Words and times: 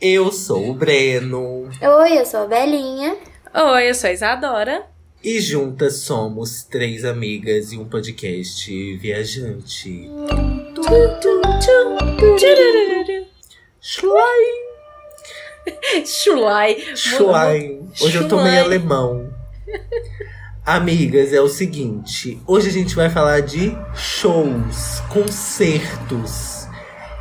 Eu 0.00 0.30
sou 0.30 0.70
o 0.70 0.74
Breno. 0.74 1.68
Oi, 1.82 2.18
eu 2.20 2.24
sou 2.24 2.44
a 2.44 2.46
Belinha. 2.46 3.16
Oi, 3.52 3.90
eu 3.90 3.94
sou 3.94 4.08
a 4.08 4.12
Isadora. 4.12 4.86
E 5.24 5.40
juntas 5.40 5.96
somos 6.02 6.62
três 6.62 7.04
amigas 7.04 7.72
e 7.72 7.78
um 7.78 7.84
podcast 7.84 8.96
viajante. 8.98 10.08
Schlein! 13.80 14.68
Schlein. 16.06 16.96
Schlein. 16.96 17.90
Hoje 18.00 18.18
eu 18.18 18.28
tô 18.28 18.40
meio 18.40 18.62
alemão. 18.62 19.34
Amigas, 20.64 21.32
é 21.32 21.40
o 21.40 21.48
seguinte. 21.48 22.40
Hoje 22.46 22.68
a 22.68 22.72
gente 22.72 22.94
vai 22.94 23.10
falar 23.10 23.40
de 23.40 23.76
shows, 23.96 25.00
concertos, 25.12 26.57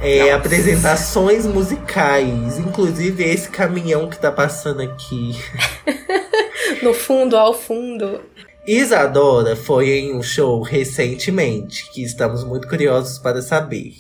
é, 0.02 0.32
apresentações 0.32 1.46
musicais. 1.46 2.58
Inclusive 2.58 3.24
esse 3.24 3.50
caminhão 3.50 4.10
que 4.10 4.20
tá 4.20 4.32
passando 4.32 4.82
aqui. 4.82 5.36
no 6.82 6.94
fundo, 6.94 7.36
ao 7.36 7.54
fundo. 7.54 8.22
Isadora 8.68 9.56
foi 9.56 9.90
em 9.92 10.14
um 10.14 10.22
show 10.22 10.62
recentemente, 10.62 11.90
que 11.92 12.04
estamos 12.04 12.44
muito 12.44 12.68
curiosos 12.68 13.18
para 13.18 13.42
saber. 13.42 13.94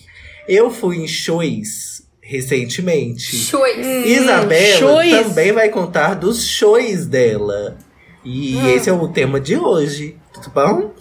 Eu 0.47 0.69
fui 0.69 0.97
em 0.97 1.07
shows 1.07 2.03
recentemente. 2.21 3.35
Shows. 3.35 3.77
Hum, 3.77 4.03
Isabela 4.05 4.77
shows. 4.77 5.09
também 5.09 5.53
vai 5.53 5.69
contar 5.69 6.15
dos 6.15 6.45
shows 6.45 7.05
dela. 7.05 7.77
E 8.25 8.57
hum. 8.57 8.69
esse 8.69 8.89
é 8.89 8.93
o 8.93 9.07
tema 9.07 9.39
de 9.39 9.55
hoje. 9.55 10.17
Tudo 10.33 10.49
bom? 10.49 10.93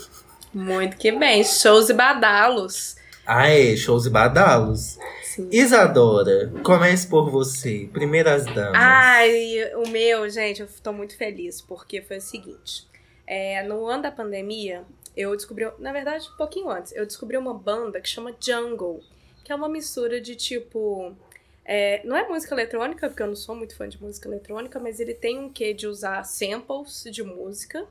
Muito 0.55 0.97
que 0.97 1.10
bem. 1.10 1.42
Shows 1.42 1.88
e 1.88 1.94
badalos. 1.94 2.95
Ah, 3.26 3.48
é. 3.50 3.76
Shows 3.76 4.06
e 4.06 4.10
badalos. 4.10 4.98
Sim. 5.22 5.48
Isadora, 5.50 6.52
comece 6.62 7.08
por 7.08 7.30
você. 7.30 7.88
Primeiras 7.92 8.44
damas. 8.46 8.72
Ai, 8.74 9.74
o 9.74 9.88
meu, 9.88 10.28
gente, 10.30 10.62
eu 10.62 10.68
tô 10.82 10.92
muito 10.92 11.16
feliz. 11.16 11.60
Porque 11.60 12.00
foi 12.00 12.18
o 12.18 12.20
seguinte. 12.22 12.86
É, 13.27 13.62
no 13.64 13.86
ano 13.86 14.05
da 14.05 14.10
pandemia, 14.12 14.84
eu 15.16 15.34
descobri... 15.34 15.68
Na 15.78 15.92
verdade, 15.92 16.28
um 16.33 16.36
pouquinho 16.36 16.70
antes. 16.70 16.92
Eu 16.94 17.05
descobri 17.05 17.36
uma 17.36 17.52
banda 17.52 18.00
que 18.00 18.08
chama 18.08 18.34
Jungle. 18.41 19.02
Que 19.44 19.52
é 19.52 19.55
uma 19.55 19.68
mistura 19.68 20.20
de, 20.20 20.36
tipo... 20.36 21.14
É, 21.68 22.00
não 22.05 22.16
é 22.16 22.28
música 22.28 22.55
eletrônica, 22.55 23.08
porque 23.08 23.20
eu 23.22 23.27
não 23.27 23.34
sou 23.34 23.56
muito 23.56 23.74
fã 23.74 23.88
de 23.88 24.00
música 24.00 24.28
eletrônica, 24.28 24.78
mas 24.78 25.00
ele 25.00 25.14
tem 25.14 25.36
um 25.36 25.50
quê 25.50 25.74
de 25.74 25.88
usar 25.88 26.22
samples 26.22 27.02
de 27.11 27.24
música, 27.24 27.84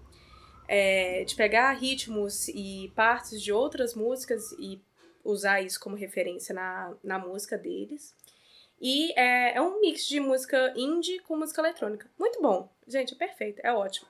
é, 0.66 1.26
de 1.26 1.36
pegar 1.36 1.74
ritmos 1.74 2.48
e 2.48 2.90
partes 2.96 3.42
de 3.42 3.52
outras 3.52 3.94
músicas 3.94 4.54
e 4.54 4.80
usar 5.26 5.62
isso 5.62 5.80
como 5.80 5.96
referência 5.96 6.54
na, 6.54 6.94
na 7.04 7.20
música 7.20 7.58
deles. 7.58 8.14
E 8.80 9.12
é, 9.20 9.58
é 9.58 9.62
um 9.62 9.82
mix 9.82 10.06
de 10.06 10.20
música 10.20 10.74
indie 10.76 11.20
com 11.20 11.36
música 11.36 11.62
eletrônica. 11.62 12.10
Muito 12.18 12.42
bom. 12.42 12.70
Gente, 12.88 13.14
é 13.14 13.18
perfeito, 13.18 13.60
é 13.64 13.74
ótimo. 13.74 14.08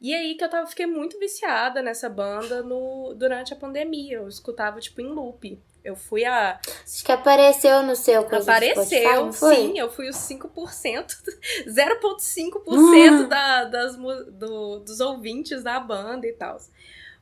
E 0.00 0.14
aí 0.14 0.34
que 0.34 0.44
eu 0.44 0.48
tava, 0.48 0.66
fiquei 0.66 0.86
muito 0.86 1.18
viciada 1.18 1.80
nessa 1.80 2.08
banda 2.08 2.62
no, 2.62 3.14
durante 3.14 3.52
a 3.52 3.56
pandemia. 3.56 4.16
Eu 4.16 4.28
escutava, 4.28 4.80
tipo, 4.80 5.00
em 5.00 5.06
loop. 5.06 5.58
Eu 5.82 5.96
fui 5.96 6.24
a. 6.24 6.60
Acho 6.84 7.04
que 7.04 7.12
apareceu 7.12 7.82
no 7.82 7.94
seu 7.94 8.24
coisa 8.24 8.50
Apareceu, 8.50 9.32
sim. 9.32 9.78
Eu 9.78 9.90
fui 9.90 10.08
os 10.08 10.16
5%, 10.16 10.50
0,5% 11.66 12.66
uhum. 12.66 13.28
da, 13.28 13.64
das, 13.64 13.96
do, 13.96 14.80
dos 14.80 15.00
ouvintes 15.00 15.62
da 15.62 15.78
banda 15.78 16.26
e 16.26 16.32
tal. 16.32 16.58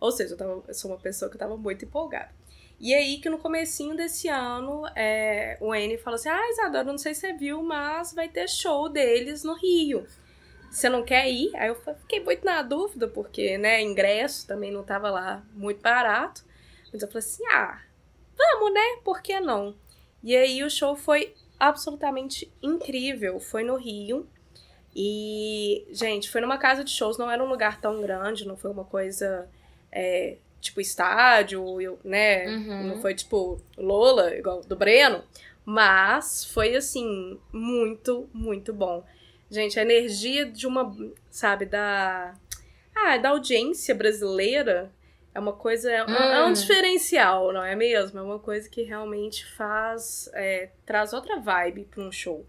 Ou 0.00 0.10
seja, 0.10 0.34
eu, 0.34 0.38
tava, 0.38 0.62
eu 0.66 0.74
sou 0.74 0.90
uma 0.90 0.98
pessoa 0.98 1.30
que 1.30 1.38
tava 1.38 1.56
muito 1.56 1.84
empolgada. 1.84 2.30
E 2.80 2.92
aí 2.94 3.18
que 3.18 3.30
no 3.30 3.38
comecinho 3.38 3.96
desse 3.96 4.28
ano, 4.28 4.82
é, 4.94 5.56
o 5.60 5.74
N 5.74 5.96
falou 5.98 6.16
assim, 6.16 6.28
ah, 6.28 6.50
Isadora, 6.50 6.84
não 6.84 6.98
sei 6.98 7.14
se 7.14 7.20
você 7.20 7.32
viu, 7.32 7.62
mas 7.62 8.12
vai 8.12 8.28
ter 8.28 8.48
show 8.48 8.88
deles 8.88 9.44
no 9.44 9.54
Rio. 9.54 10.06
Você 10.70 10.88
não 10.88 11.04
quer 11.04 11.30
ir? 11.30 11.54
Aí 11.54 11.68
eu 11.68 11.76
fiquei 11.76 12.18
muito 12.18 12.44
na 12.44 12.60
dúvida, 12.60 13.06
porque, 13.06 13.56
né, 13.56 13.80
ingresso 13.80 14.46
também 14.46 14.72
não 14.72 14.82
tava 14.82 15.08
lá 15.08 15.44
muito 15.52 15.80
barato. 15.80 16.44
Mas 16.92 17.00
eu 17.00 17.08
falei 17.08 17.26
assim, 17.26 17.46
ah, 17.46 17.80
vamos, 18.36 18.74
né? 18.74 19.00
Por 19.04 19.22
que 19.22 19.38
não? 19.38 19.76
E 20.22 20.34
aí 20.34 20.64
o 20.64 20.70
show 20.70 20.96
foi 20.96 21.32
absolutamente 21.60 22.52
incrível. 22.60 23.38
Foi 23.38 23.62
no 23.62 23.76
Rio. 23.76 24.28
E, 24.96 25.86
gente, 25.90 26.28
foi 26.28 26.40
numa 26.40 26.58
casa 26.58 26.82
de 26.82 26.90
shows, 26.90 27.18
não 27.18 27.30
era 27.30 27.42
um 27.42 27.48
lugar 27.48 27.80
tão 27.80 28.00
grande, 28.00 28.46
não 28.46 28.56
foi 28.56 28.70
uma 28.70 28.84
coisa 28.84 29.48
é, 29.90 30.38
tipo 30.64 30.80
estádio, 30.80 31.98
né? 32.02 32.46
Uhum. 32.46 32.86
Não 32.88 33.00
foi 33.00 33.14
tipo 33.14 33.60
Lola, 33.76 34.34
igual 34.34 34.62
do 34.62 34.74
Breno. 34.74 35.22
Mas 35.64 36.44
foi 36.44 36.74
assim, 36.74 37.38
muito, 37.52 38.28
muito 38.32 38.72
bom. 38.72 39.04
Gente, 39.50 39.78
a 39.78 39.82
energia 39.82 40.44
de 40.44 40.66
uma, 40.66 40.94
sabe, 41.30 41.66
da. 41.66 42.34
Ah, 42.94 43.16
da 43.18 43.30
audiência 43.30 43.94
brasileira 43.94 44.90
é 45.34 45.40
uma 45.40 45.52
coisa, 45.52 45.90
é, 45.90 46.04
hum. 46.04 46.14
é 46.14 46.44
um 46.44 46.48
hum. 46.48 46.52
diferencial, 46.52 47.52
não 47.52 47.64
é 47.64 47.74
mesmo? 47.74 48.18
É 48.18 48.22
uma 48.22 48.38
coisa 48.38 48.68
que 48.68 48.82
realmente 48.82 49.44
faz, 49.56 50.30
é, 50.32 50.70
traz 50.86 51.12
outra 51.12 51.38
vibe 51.40 51.88
para 51.90 52.02
um 52.02 52.12
show. 52.12 52.46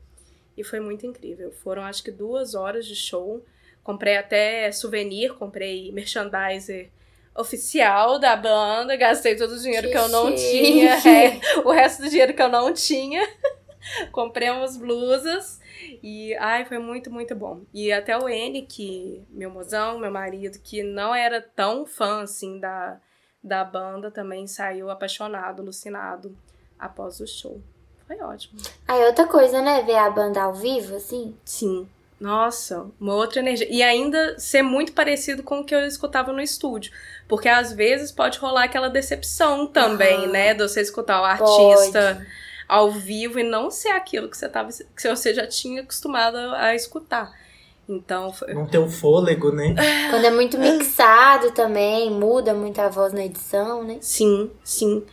E 0.55 0.63
foi 0.63 0.79
muito 0.79 1.05
incrível. 1.05 1.51
Foram 1.63 1.83
acho 1.83 2.03
que 2.03 2.11
duas 2.11 2.55
horas 2.55 2.85
de 2.85 2.95
show. 2.95 3.43
Comprei 3.83 4.17
até 4.17 4.71
souvenir, 4.71 5.33
comprei 5.33 5.91
merchandiser 5.91 6.89
oficial 7.35 8.17
da 8.17 8.35
banda, 8.35 8.95
gastei 8.95 9.35
todo 9.35 9.51
o 9.51 9.59
dinheiro 9.59 9.87
que, 9.87 9.93
que 9.93 9.99
eu 9.99 10.09
não 10.09 10.33
tinha, 10.33 10.93
é, 11.07 11.39
o 11.63 11.71
resto 11.71 12.03
do 12.03 12.09
dinheiro 12.09 12.33
que 12.33 12.41
eu 12.41 12.49
não 12.49 12.73
tinha. 12.73 13.21
comprei 14.11 14.49
umas 14.49 14.77
blusas 14.77 15.59
e, 16.01 16.35
ai, 16.35 16.65
foi 16.65 16.79
muito, 16.79 17.11
muito 17.11 17.35
bom. 17.35 17.61
E 17.73 17.91
até 17.91 18.17
o 18.17 18.27
N, 18.27 18.61
que, 18.63 19.23
meu 19.29 19.49
mozão, 19.49 19.99
meu 19.99 20.11
marido, 20.11 20.59
que 20.59 20.83
não 20.83 21.13
era 21.13 21.41
tão 21.41 21.85
fã, 21.85 22.23
assim, 22.23 22.59
da, 22.59 22.99
da 23.43 23.63
banda, 23.63 24.09
também 24.09 24.47
saiu 24.47 24.89
apaixonado, 24.89 25.61
alucinado 25.61 26.35
após 26.79 27.19
o 27.19 27.27
show. 27.27 27.61
Foi 28.07 28.19
ótimo. 28.21 28.59
Aí 28.87 29.03
outra 29.05 29.27
coisa, 29.27 29.61
né? 29.61 29.81
Ver 29.81 29.95
a 29.95 30.09
banda 30.09 30.43
ao 30.43 30.53
vivo, 30.53 30.95
assim. 30.95 31.35
Sim. 31.43 31.89
Nossa, 32.19 32.87
uma 32.99 33.13
outra 33.13 33.39
energia. 33.39 33.67
E 33.69 33.83
ainda 33.83 34.39
ser 34.39 34.61
muito 34.61 34.93
parecido 34.93 35.43
com 35.43 35.59
o 35.59 35.63
que 35.65 35.75
eu 35.75 35.85
escutava 35.85 36.31
no 36.31 36.41
estúdio. 36.41 36.91
Porque 37.27 37.49
às 37.49 37.73
vezes 37.73 38.11
pode 38.11 38.39
rolar 38.39 38.63
aquela 38.63 38.89
decepção 38.89 39.67
também, 39.67 40.27
né? 40.27 40.53
De 40.53 40.63
você 40.63 40.81
escutar 40.81 41.21
o 41.21 41.25
artista. 41.25 42.15
Pode 42.15 42.45
ao 42.67 42.91
vivo 42.91 43.39
e 43.39 43.43
não 43.43 43.69
ser 43.69 43.89
aquilo 43.89 44.29
que 44.29 44.37
você, 44.37 44.49
tava, 44.49 44.69
que 44.69 45.07
você 45.07 45.33
já 45.33 45.47
tinha 45.47 45.81
acostumado 45.81 46.37
a 46.37 46.75
escutar. 46.75 47.31
Então. 47.87 48.33
Foi... 48.33 48.53
Não 48.53 48.65
ter 48.65 48.79
o 48.79 48.89
fôlego, 48.89 49.51
né? 49.51 49.75
Quando 50.09 50.25
é 50.25 50.31
muito 50.31 50.57
mixado 50.57 51.51
também, 51.51 52.09
muda 52.09 52.53
muito 52.53 52.79
a 52.79 52.89
voz 52.89 53.13
na 53.13 53.23
edição, 53.25 53.83
né? 53.83 53.97
Sim, 54.01 54.51
sim. 54.63 55.03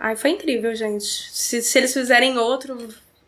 Ai, 0.00 0.16
foi 0.16 0.30
incrível, 0.30 0.74
gente. 0.74 1.04
Se, 1.04 1.62
se 1.62 1.78
eles 1.78 1.92
fizerem 1.92 2.38
outro, 2.38 2.76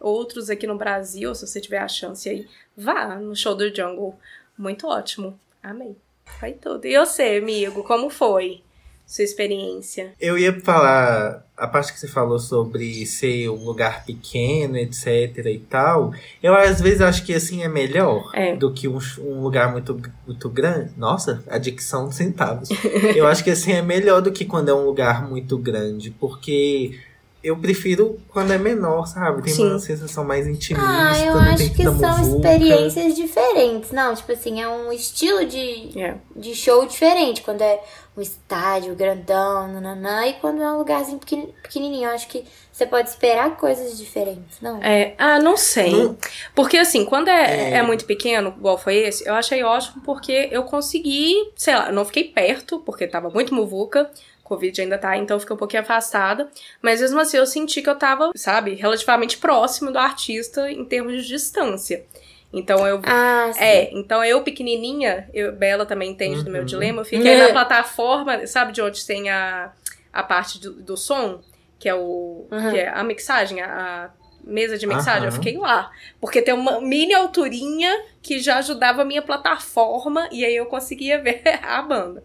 outros 0.00 0.48
aqui 0.48 0.66
no 0.66 0.76
Brasil, 0.76 1.34
se 1.34 1.46
você 1.46 1.60
tiver 1.60 1.78
a 1.78 1.88
chance 1.88 2.28
aí, 2.28 2.46
vá 2.76 3.16
no 3.16 3.34
show 3.34 3.54
do 3.54 3.74
Jungle. 3.74 4.14
Muito 4.56 4.86
ótimo. 4.86 5.38
Amei. 5.62 5.96
Foi 6.38 6.52
tudo. 6.52 6.86
E 6.86 6.98
você, 6.98 7.38
amigo, 7.40 7.82
como 7.84 8.10
foi? 8.10 8.62
sua 9.06 9.22
experiência? 9.22 10.12
Eu 10.20 10.36
ia 10.36 10.60
falar 10.60 11.46
a 11.56 11.66
parte 11.66 11.92
que 11.92 12.00
você 12.00 12.08
falou 12.08 12.38
sobre 12.38 13.06
ser 13.06 13.48
um 13.48 13.64
lugar 13.64 14.04
pequeno, 14.04 14.76
etc 14.76 15.46
e 15.46 15.58
tal. 15.60 16.12
Eu 16.42 16.54
às 16.54 16.80
vezes 16.80 17.00
acho 17.00 17.24
que 17.24 17.32
assim 17.32 17.62
é 17.62 17.68
melhor 17.68 18.30
é. 18.34 18.56
do 18.56 18.72
que 18.72 18.88
um, 18.88 18.98
um, 19.20 19.40
lugar 19.40 19.70
muito, 19.70 19.98
muito 20.26 20.48
grande. 20.50 20.92
Nossa, 20.96 21.42
a 21.48 21.56
dicção 21.56 22.08
de 22.08 22.16
centavos. 22.16 22.68
eu 23.14 23.26
acho 23.26 23.44
que 23.44 23.50
assim 23.50 23.72
é 23.72 23.80
melhor 23.80 24.20
do 24.20 24.32
que 24.32 24.44
quando 24.44 24.70
é 24.70 24.74
um 24.74 24.84
lugar 24.84 25.26
muito 25.26 25.56
grande, 25.56 26.10
porque 26.10 26.98
eu 27.46 27.56
prefiro 27.56 28.18
quando 28.28 28.52
é 28.52 28.58
menor, 28.58 29.06
sabe? 29.06 29.42
Tem 29.42 29.54
Sim. 29.54 29.70
uma 29.70 29.78
sensação 29.78 30.24
mais 30.24 30.46
intimista. 30.46 30.86
Ah, 30.86 31.18
eu 31.18 31.38
acho 31.38 31.70
que 31.70 31.82
são 31.84 32.22
experiências 32.22 33.14
diferentes. 33.14 33.92
Não, 33.92 34.14
tipo 34.14 34.32
assim, 34.32 34.60
é 34.60 34.68
um 34.68 34.92
estilo 34.92 35.44
de, 35.44 35.90
yeah. 35.94 36.18
É. 36.36 36.40
de 36.40 36.54
show 36.54 36.86
diferente. 36.86 37.42
Quando 37.42 37.62
é 37.62 37.80
um 38.16 38.20
estádio 38.20 38.94
grandão, 38.94 39.68
nananã, 39.68 40.26
e 40.26 40.32
quando 40.34 40.62
é 40.62 40.72
um 40.72 40.78
lugarzinho 40.78 41.18
pequenininho. 41.18 42.08
Eu 42.08 42.14
acho 42.14 42.26
que 42.28 42.44
você 42.72 42.86
pode 42.86 43.10
esperar 43.10 43.56
coisas 43.56 43.96
diferentes, 43.96 44.58
não? 44.60 44.82
É, 44.82 45.14
ah, 45.18 45.38
não 45.38 45.56
sei. 45.56 45.90
Não. 45.90 46.16
Porque 46.54 46.78
assim, 46.78 47.04
quando 47.04 47.28
é, 47.28 47.72
é. 47.72 47.74
é 47.74 47.82
muito 47.82 48.06
pequeno, 48.06 48.54
igual 48.56 48.78
foi 48.78 48.96
esse, 48.96 49.26
eu 49.26 49.34
achei 49.34 49.62
ótimo 49.62 50.02
porque 50.02 50.48
eu 50.50 50.62
consegui, 50.62 51.34
sei 51.54 51.74
lá, 51.74 51.92
não 51.92 52.04
fiquei 52.04 52.24
perto, 52.24 52.80
porque 52.80 53.06
tava 53.06 53.28
muito 53.28 53.54
muvuca, 53.54 54.10
Covid 54.46 54.80
ainda 54.80 54.96
tá, 54.96 55.16
então 55.16 55.36
eu 55.36 55.40
fiquei 55.40 55.54
um 55.54 55.58
pouquinho 55.58 55.82
afastada. 55.82 56.48
Mas 56.80 57.00
mesmo 57.00 57.20
assim 57.20 57.36
eu 57.36 57.46
senti 57.46 57.82
que 57.82 57.90
eu 57.90 57.96
tava, 57.96 58.30
sabe, 58.34 58.74
relativamente 58.74 59.38
próximo 59.38 59.90
do 59.90 59.98
artista 59.98 60.70
em 60.70 60.84
termos 60.84 61.22
de 61.22 61.28
distância. 61.28 62.04
Então 62.52 62.86
eu. 62.86 63.00
Ah, 63.04 63.50
é, 63.56 63.90
então 63.92 64.24
eu, 64.24 64.42
pequenininha, 64.42 65.28
eu, 65.34 65.52
Bela 65.52 65.84
também 65.84 66.10
entende 66.10 66.38
uhum. 66.38 66.44
do 66.44 66.50
meu 66.50 66.60
uhum. 66.60 66.66
dilema, 66.66 67.00
eu 67.02 67.04
fiquei 67.04 67.36
na 67.36 67.48
plataforma, 67.52 68.46
sabe 68.46 68.72
de 68.72 68.80
onde 68.80 69.04
tem 69.04 69.28
a, 69.28 69.72
a 70.12 70.22
parte 70.22 70.60
do, 70.60 70.72
do 70.72 70.96
som, 70.96 71.40
que 71.78 71.88
é 71.88 71.94
o. 71.94 72.46
Uhum. 72.50 72.70
que 72.70 72.78
é 72.78 72.88
a 72.88 73.02
mixagem, 73.02 73.60
a, 73.60 73.66
a 73.66 74.10
mesa 74.42 74.78
de 74.78 74.86
mixagem, 74.86 75.22
uhum. 75.22 75.26
eu 75.26 75.32
fiquei 75.32 75.58
lá. 75.58 75.90
Porque 76.20 76.40
tem 76.40 76.54
uma 76.54 76.80
mini 76.80 77.12
alturinha 77.12 77.92
que 78.22 78.38
já 78.38 78.58
ajudava 78.58 79.02
a 79.02 79.04
minha 79.04 79.22
plataforma 79.22 80.28
e 80.30 80.44
aí 80.44 80.56
eu 80.56 80.66
conseguia 80.66 81.20
ver 81.22 81.42
a 81.62 81.82
banda. 81.82 82.24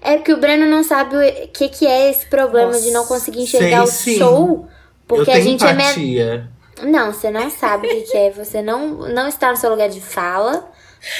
É 0.00 0.18
que 0.18 0.32
o 0.32 0.36
Breno 0.36 0.66
não 0.66 0.82
sabe 0.82 1.16
o 1.16 1.48
que, 1.48 1.68
que 1.68 1.86
é 1.86 2.10
esse 2.10 2.26
problema 2.26 2.72
Nossa, 2.72 2.82
de 2.82 2.90
não 2.90 3.06
conseguir 3.06 3.42
enxergar 3.42 3.86
sei, 3.86 4.14
o 4.14 4.18
show. 4.18 4.68
Porque 5.06 5.30
a 5.30 5.40
gente 5.40 5.64
empatia. 5.64 6.48
é. 6.78 6.82
Me... 6.82 6.90
Não, 6.90 7.12
você 7.12 7.30
não 7.30 7.50
sabe 7.50 7.86
o 7.86 7.90
que, 7.90 8.00
que 8.02 8.16
é. 8.16 8.30
Você 8.30 8.62
não, 8.62 9.08
não 9.08 9.28
está 9.28 9.50
no 9.50 9.56
seu 9.56 9.70
lugar 9.70 9.88
de 9.88 10.00
fala. 10.00 10.70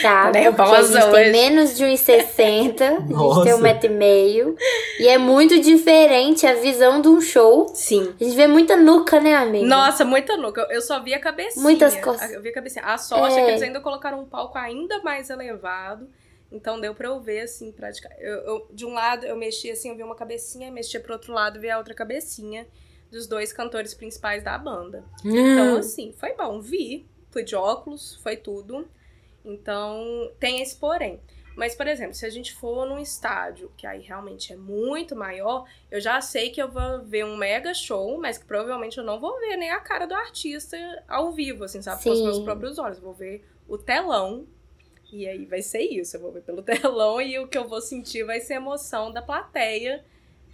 Tá, 0.02 0.30
Nervosa 0.32 0.98
a 0.98 1.02
gente 1.02 1.12
hoje. 1.12 1.22
tem 1.22 1.32
menos 1.32 1.76
de 1.76 1.84
1,60, 1.84 2.82
a 2.82 2.90
gente 2.90 3.44
tem 3.44 3.54
um 3.54 3.58
metro 3.58 3.90
e 3.90 3.94
meio. 3.94 4.56
E 4.98 5.08
é 5.08 5.18
muito 5.18 5.60
diferente 5.60 6.46
a 6.46 6.54
visão 6.54 7.00
de 7.00 7.08
um 7.08 7.20
show. 7.20 7.68
Sim. 7.74 8.14
A 8.20 8.24
gente 8.24 8.36
vê 8.36 8.46
muita 8.46 8.76
nuca, 8.76 9.20
né, 9.20 9.34
amiga? 9.34 9.66
Nossa, 9.66 10.04
muita 10.04 10.36
nuca. 10.36 10.66
Eu 10.70 10.82
só 10.82 11.02
vi 11.02 11.14
a 11.14 11.18
cabecinha. 11.18 11.62
Muitas 11.62 11.96
coisas. 11.96 12.30
Eu 12.30 12.42
vi 12.42 12.50
a 12.50 12.54
cabecinha. 12.54 12.84
A 12.84 12.98
sorte 12.98 13.36
é. 13.36 13.40
é 13.40 13.44
que 13.44 13.50
eles 13.50 13.62
ainda 13.62 13.80
colocaram 13.80 14.20
um 14.20 14.26
palco 14.26 14.58
ainda 14.58 15.02
mais 15.02 15.30
elevado. 15.30 16.06
Então 16.50 16.80
deu 16.80 16.94
pra 16.94 17.08
eu 17.08 17.20
ver, 17.20 17.42
assim, 17.42 17.70
praticamente. 17.70 18.22
Eu, 18.22 18.38
eu, 18.38 18.68
de 18.72 18.84
um 18.84 18.92
lado 18.92 19.24
eu 19.24 19.36
mexia 19.36 19.72
assim, 19.72 19.90
eu 19.90 19.96
vi 19.96 20.02
uma 20.02 20.16
cabecinha, 20.16 20.70
mexia 20.70 21.00
pro 21.00 21.12
outro 21.12 21.32
lado, 21.32 21.60
vi 21.60 21.70
a 21.70 21.78
outra 21.78 21.94
cabecinha 21.94 22.66
dos 23.10 23.26
dois 23.26 23.52
cantores 23.52 23.94
principais 23.94 24.42
da 24.42 24.56
banda. 24.56 25.04
Hum. 25.24 25.36
Então, 25.36 25.76
assim, 25.76 26.12
foi 26.12 26.34
bom. 26.34 26.60
Vi, 26.60 27.06
fui 27.30 27.42
de 27.42 27.54
óculos, 27.54 28.16
foi 28.22 28.36
tudo. 28.36 28.88
Então, 29.44 30.30
tem 30.38 30.62
esse 30.62 30.76
porém. 30.76 31.20
Mas, 31.56 31.74
por 31.74 31.86
exemplo, 31.86 32.14
se 32.14 32.24
a 32.24 32.30
gente 32.30 32.54
for 32.54 32.86
num 32.86 32.98
estádio, 32.98 33.70
que 33.76 33.86
aí 33.86 34.00
realmente 34.00 34.52
é 34.52 34.56
muito 34.56 35.16
maior, 35.16 35.66
eu 35.90 36.00
já 36.00 36.20
sei 36.20 36.50
que 36.50 36.62
eu 36.62 36.70
vou 36.70 37.02
ver 37.02 37.24
um 37.24 37.36
mega 37.36 37.74
show, 37.74 38.18
mas 38.18 38.38
que 38.38 38.44
provavelmente 38.44 38.96
eu 38.96 39.04
não 39.04 39.18
vou 39.18 39.38
ver 39.40 39.56
nem 39.56 39.70
a 39.70 39.80
cara 39.80 40.06
do 40.06 40.14
artista 40.14 40.76
ao 41.08 41.32
vivo, 41.32 41.64
assim, 41.64 41.82
sabe? 41.82 42.02
Com 42.02 42.10
os 42.10 42.22
meus 42.22 42.38
próprios 42.38 42.78
olhos. 42.78 42.98
Vou 42.98 43.12
ver 43.12 43.44
o 43.68 43.76
telão. 43.76 44.46
E 45.12 45.26
aí 45.26 45.44
vai 45.44 45.62
ser 45.62 45.80
isso. 45.80 46.16
Eu 46.16 46.20
vou 46.20 46.32
ver 46.32 46.42
pelo 46.42 46.62
telão 46.62 47.20
e 47.20 47.38
o 47.38 47.48
que 47.48 47.58
eu 47.58 47.68
vou 47.68 47.80
sentir 47.80 48.24
vai 48.24 48.40
ser 48.40 48.54
a 48.54 48.56
emoção 48.56 49.12
da 49.12 49.22
plateia 49.22 50.04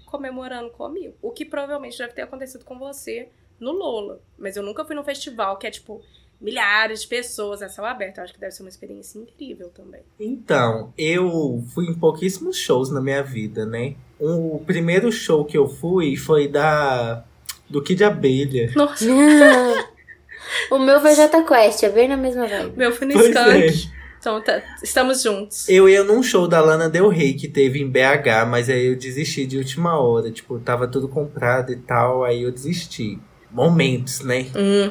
comemorando 0.06 0.70
comigo. 0.70 1.14
O 1.20 1.30
que 1.30 1.44
provavelmente 1.44 1.98
deve 1.98 2.12
ter 2.12 2.22
acontecido 2.22 2.64
com 2.64 2.78
você 2.78 3.28
no 3.58 3.72
Lola. 3.72 4.20
Mas 4.38 4.56
eu 4.56 4.62
nunca 4.62 4.84
fui 4.84 4.94
num 4.94 5.04
festival 5.04 5.56
que 5.56 5.66
é 5.66 5.70
tipo 5.70 6.00
milhares 6.40 7.02
de 7.02 7.08
pessoas 7.08 7.62
a 7.62 7.68
céu 7.68 7.84
aberto. 7.84 8.18
Eu 8.18 8.24
acho 8.24 8.34
que 8.34 8.40
deve 8.40 8.52
ser 8.52 8.62
uma 8.62 8.68
experiência 8.68 9.18
incrível 9.18 9.70
também. 9.70 10.02
Então, 10.18 10.92
eu 10.96 11.64
fui 11.74 11.86
em 11.86 11.94
pouquíssimos 11.94 12.56
shows 12.56 12.90
na 12.90 13.00
minha 13.00 13.22
vida, 13.22 13.64
né? 13.64 13.94
O 14.18 14.62
primeiro 14.66 15.10
show 15.10 15.44
que 15.44 15.56
eu 15.56 15.68
fui 15.68 16.16
foi 16.16 16.48
da 16.48 17.24
do 17.68 17.82
Kid 17.82 18.04
Abelha. 18.04 18.70
Nossa. 18.76 19.04
o 20.70 20.78
meu 20.78 21.00
foi 21.00 21.14
Jota 21.14 21.42
Quest, 21.42 21.82
é 21.82 21.90
bem 21.90 22.08
na 22.08 22.16
mesma 22.16 22.46
vibe. 22.46 22.74
O 22.74 22.78
meu 22.78 22.92
foi 22.92 23.06
no 23.06 23.14
pois 23.14 23.26
Skunk. 23.26 23.92
É. 23.92 23.95
Então, 24.26 24.40
tá, 24.40 24.60
estamos 24.82 25.22
juntos. 25.22 25.68
Eu 25.68 25.88
ia 25.88 26.02
num 26.02 26.20
show 26.20 26.48
da 26.48 26.60
Lana 26.60 26.90
Del 26.90 27.08
Rey 27.08 27.32
que 27.34 27.46
teve 27.46 27.80
em 27.80 27.88
BH, 27.88 28.44
mas 28.50 28.68
aí 28.68 28.86
eu 28.86 28.96
desisti 28.96 29.46
de 29.46 29.56
última 29.56 30.00
hora. 30.00 30.32
Tipo, 30.32 30.58
tava 30.58 30.88
tudo 30.88 31.06
comprado 31.06 31.70
e 31.70 31.76
tal, 31.76 32.24
aí 32.24 32.42
eu 32.42 32.50
desisti. 32.50 33.20
Momentos, 33.52 34.22
né? 34.22 34.46
Hum. 34.56 34.90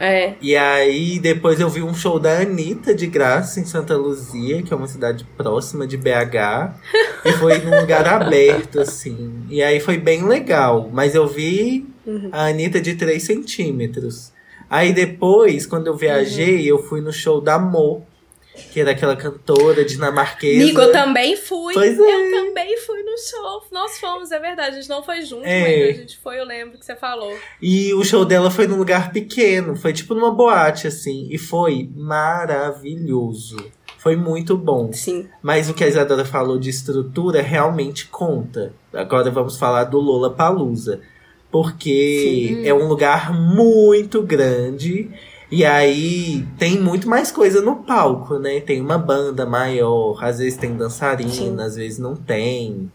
É. 0.00 0.34
E 0.42 0.56
aí 0.56 1.20
depois 1.20 1.60
eu 1.60 1.70
vi 1.70 1.84
um 1.84 1.94
show 1.94 2.18
da 2.18 2.40
Anitta 2.40 2.92
de 2.92 3.06
graça 3.06 3.60
em 3.60 3.64
Santa 3.64 3.96
Luzia, 3.96 4.60
que 4.60 4.74
é 4.74 4.76
uma 4.76 4.88
cidade 4.88 5.24
próxima 5.36 5.86
de 5.86 5.96
BH. 5.96 6.74
e 7.24 7.32
foi 7.34 7.58
num 7.58 7.80
lugar 7.80 8.08
aberto, 8.10 8.80
assim. 8.80 9.44
E 9.48 9.62
aí 9.62 9.78
foi 9.78 9.98
bem 9.98 10.26
legal. 10.26 10.90
Mas 10.92 11.14
eu 11.14 11.28
vi 11.28 11.86
uhum. 12.04 12.30
a 12.32 12.46
Anitta 12.46 12.80
de 12.80 12.96
3 12.96 13.22
centímetros. 13.22 14.32
Aí 14.68 14.92
depois, 14.92 15.64
quando 15.64 15.86
eu 15.86 15.96
viajei, 15.96 16.72
uhum. 16.72 16.78
eu 16.78 16.82
fui 16.82 17.00
no 17.00 17.12
show 17.12 17.40
da 17.40 17.56
Mo, 17.56 18.04
que 18.72 18.80
era 18.80 18.90
aquela 18.90 19.16
cantora 19.16 19.84
dinamarquesa. 19.84 20.64
Nico, 20.64 20.80
eu 20.80 20.92
também 20.92 21.36
fui. 21.36 21.74
Pois 21.74 21.98
é. 21.98 22.02
Eu 22.02 22.30
também 22.30 22.76
fui 22.78 23.02
no 23.02 23.16
show. 23.18 23.62
Nós 23.72 23.98
fomos, 23.98 24.30
é 24.30 24.38
verdade. 24.38 24.76
A 24.76 24.80
gente 24.80 24.88
não 24.88 25.02
foi 25.02 25.22
junto, 25.22 25.44
é. 25.44 25.60
mas 25.60 25.96
a 25.96 26.00
gente 26.00 26.18
foi, 26.18 26.38
eu 26.38 26.44
lembro 26.44 26.78
que 26.78 26.84
você 26.84 26.96
falou. 26.96 27.36
E 27.60 27.94
o 27.94 28.04
show 28.04 28.24
dela 28.24 28.50
foi 28.50 28.66
num 28.66 28.76
lugar 28.76 29.12
pequeno, 29.12 29.76
foi 29.76 29.92
tipo 29.92 30.14
numa 30.14 30.30
boate, 30.30 30.86
assim. 30.86 31.28
E 31.30 31.38
foi 31.38 31.90
maravilhoso. 31.94 33.56
Foi 33.98 34.16
muito 34.16 34.56
bom. 34.56 34.92
Sim. 34.92 35.28
Mas 35.42 35.68
o 35.68 35.74
que 35.74 35.82
a 35.82 35.88
Isadora 35.88 36.24
falou 36.24 36.58
de 36.58 36.70
estrutura 36.70 37.42
realmente 37.42 38.06
conta. 38.06 38.72
Agora 38.92 39.30
vamos 39.30 39.58
falar 39.58 39.84
do 39.84 39.98
Lola 39.98 40.30
Palusa. 40.30 41.00
Porque 41.50 42.48
Sim. 42.48 42.66
é 42.66 42.74
um 42.74 42.86
lugar 42.86 43.32
muito 43.32 44.22
grande 44.22 45.10
e 45.50 45.64
aí 45.64 46.46
tem 46.58 46.78
muito 46.78 47.08
mais 47.08 47.32
coisa 47.32 47.62
no 47.62 47.76
palco, 47.76 48.38
né? 48.38 48.60
Tem 48.60 48.80
uma 48.80 48.98
banda 48.98 49.46
maior, 49.46 50.22
às 50.22 50.38
vezes 50.38 50.58
tem 50.58 50.76
dançarina, 50.76 51.30
Sim. 51.30 51.60
às 51.60 51.76
vezes 51.76 51.98
não 51.98 52.14
tem. 52.14 52.90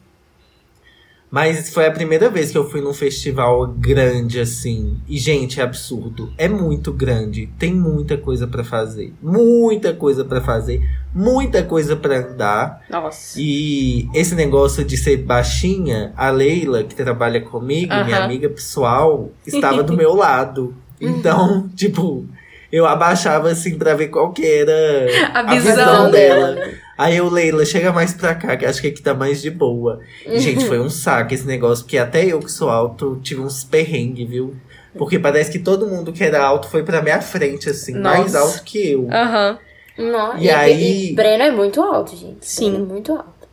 Mas 1.34 1.74
foi 1.74 1.88
a 1.88 1.92
primeira 1.92 2.30
vez 2.30 2.52
que 2.52 2.58
eu 2.60 2.70
fui 2.70 2.80
num 2.80 2.94
festival 2.94 3.66
grande 3.66 4.40
assim. 4.40 5.00
E, 5.10 5.18
gente, 5.18 5.60
é 5.60 5.64
absurdo. 5.64 6.32
É 6.38 6.48
muito 6.48 6.94
grande. 6.94 7.50
Tem 7.58 7.74
muita 7.74 8.16
coisa 8.16 8.46
para 8.46 8.64
fazer. 8.64 9.16
Muita 9.20 9.96
coisa 9.96 10.24
para 10.24 10.40
fazer. 10.42 10.88
Muita 11.12 11.64
coisa 11.64 11.96
para 11.96 12.20
andar. 12.20 12.86
Nossa. 12.88 13.42
E 13.42 14.08
esse 14.14 14.36
negócio 14.36 14.86
de 14.86 14.96
ser 14.96 15.18
baixinha, 15.18 16.14
a 16.16 16.30
Leila, 16.30 16.84
que 16.84 16.94
trabalha 16.94 17.42
comigo, 17.42 17.92
uh 17.92 17.98
-huh. 17.98 18.06
minha 18.06 18.24
amiga 18.24 18.48
pessoal, 18.48 19.32
estava 19.44 19.82
do 19.82 19.94
meu 19.98 20.14
lado. 20.14 20.76
Então, 21.02 21.68
tipo, 21.76 22.28
eu 22.74 22.88
abaixava 22.88 23.52
assim 23.52 23.78
pra 23.78 23.94
ver 23.94 24.08
qual 24.08 24.32
que 24.32 24.44
era 24.44 25.06
a, 25.32 25.42
a 25.42 25.44
visão, 25.54 25.76
visão 25.76 26.10
dela. 26.10 26.72
Aí 26.98 27.18
eu, 27.18 27.30
Leila, 27.30 27.64
chega 27.64 27.94
mais 27.94 28.16
pra 28.16 28.34
cá, 28.34 28.58
que 28.58 28.66
acho 28.66 28.82
que 28.82 28.88
aqui 28.88 29.00
tá 29.00 29.14
mais 29.14 29.44
de 29.44 29.52
boa. 29.52 30.00
E, 30.26 30.40
gente, 30.40 30.66
foi 30.66 30.80
um 30.80 30.90
saco 30.90 31.36
esse 31.36 31.46
negócio, 31.46 31.84
porque 31.84 32.00
até 32.00 32.26
eu 32.26 32.40
que 32.40 32.52
sou 32.52 32.70
alto 32.70 33.20
tive 33.22 33.42
uns 33.42 33.64
perrengues, 33.64 34.28
viu? 34.28 34.56
Porque 34.98 35.20
parece 35.20 35.52
que 35.52 35.60
todo 35.60 35.86
mundo 35.86 36.12
que 36.12 36.24
era 36.24 36.44
alto 36.44 36.68
foi 36.68 36.82
pra 36.82 37.00
minha 37.00 37.22
frente, 37.22 37.70
assim, 37.70 37.94
Nossa. 37.94 38.18
mais 38.18 38.36
alto 38.36 38.64
que 38.64 38.92
eu. 38.92 39.08
Aham. 39.12 39.60
Uhum. 39.96 40.38
E, 40.40 40.46
e, 40.46 40.50
aí. 40.50 41.12
E 41.12 41.14
Breno 41.14 41.44
é 41.44 41.52
muito 41.52 41.80
alto, 41.80 42.16
gente. 42.16 42.40
Sim. 42.42 42.76
É 42.76 42.80
muito 42.80 43.12
alto. 43.12 43.48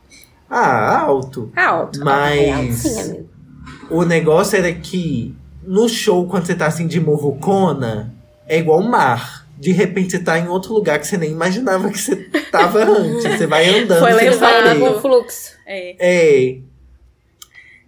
Ah, 0.49 0.99
alto. 0.99 1.53
Alto. 1.55 2.01
Mas. 2.03 2.41
É 2.41 2.53
alto 2.53 2.73
sim, 2.73 3.01
amigo. 3.01 3.29
O 3.91 4.03
negócio 4.03 4.57
era 4.57 4.73
que 4.73 5.35
no 5.63 5.91
show, 5.91 6.27
quando 6.27 6.47
você 6.47 6.55
tá 6.55 6.67
assim 6.67 6.87
de 6.87 6.99
movucona, 6.99 8.15
é 8.51 8.59
igual 8.59 8.81
o 8.81 8.91
mar. 8.91 9.47
De 9.57 9.71
repente 9.71 10.13
você 10.13 10.19
tá 10.19 10.39
em 10.39 10.49
outro 10.49 10.73
lugar 10.75 10.99
que 10.99 11.07
você 11.07 11.17
nem 11.17 11.31
imaginava 11.31 11.89
que 11.89 11.99
você 11.99 12.17
tava 12.51 12.83
antes. 12.83 13.23
Você 13.23 13.47
vai 13.47 13.69
andando 13.69 14.01
Foi 14.01 14.79
com 14.79 14.91
o 14.91 15.01
fluxo. 15.01 15.53
É. 15.65 15.97
é. 15.99 16.59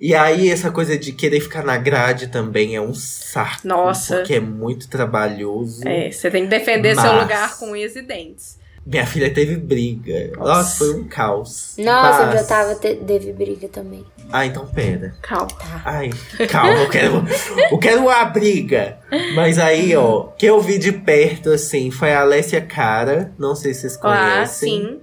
E 0.01 0.15
aí, 0.15 0.51
essa 0.51 0.71
coisa 0.71 0.99
de 0.99 1.13
querer 1.13 1.41
ficar 1.41 1.65
na 1.65 1.77
grade 1.77 2.27
também 2.29 2.77
é 2.77 2.81
um 2.81 2.95
saco. 2.95 3.67
Nossa. 3.67 4.17
Porque 4.17 4.35
é 4.35 4.41
muito 4.41 4.89
trabalhoso. 4.89 5.87
É, 5.87 6.11
você 6.11 6.31
tem 6.31 6.45
que 6.45 6.51
defender 6.51 6.95
mas... 6.95 7.05
seu 7.05 7.21
lugar 7.21 7.59
com 7.59 7.71
unhas 7.71 7.97
e 7.97 8.03
dentes. 8.03 8.59
Minha 8.85 9.07
filha 9.07 9.33
teve 9.33 9.57
briga. 9.57 10.33
Nossa, 10.37 10.49
Nossa 10.49 10.79
foi 10.79 10.95
um 10.95 11.05
caos. 11.05 11.75
Nossa, 11.79 12.27
Mas... 12.27 12.35
eu 12.35 12.41
já 12.41 12.45
tava, 12.45 12.75
te, 12.75 12.97
teve 12.97 13.33
briga 13.33 13.69
também. 13.69 14.05
Ah, 14.31 14.45
então 14.45 14.67
pera. 14.67 15.15
Calma. 15.23 15.47
Tá. 15.47 15.83
Ai, 15.85 16.11
calma, 16.51 16.73
eu 16.73 16.89
quero, 16.89 17.25
eu 17.71 17.79
quero 17.79 18.09
a 18.09 18.25
briga. 18.25 18.99
Mas 19.35 19.59
aí, 19.59 19.95
ó, 19.95 20.29
que 20.37 20.47
eu 20.47 20.61
vi 20.61 20.79
de 20.79 20.93
perto, 20.93 21.51
assim, 21.51 21.91
foi 21.91 22.13
a 22.13 22.23
Alessia 22.23 22.61
Cara. 22.61 23.33
Não 23.39 23.55
sei 23.55 23.73
se 23.73 23.83
vocês 23.83 23.97
conhecem. 23.97 24.35
Ah, 24.37 24.47
sim. 24.47 25.01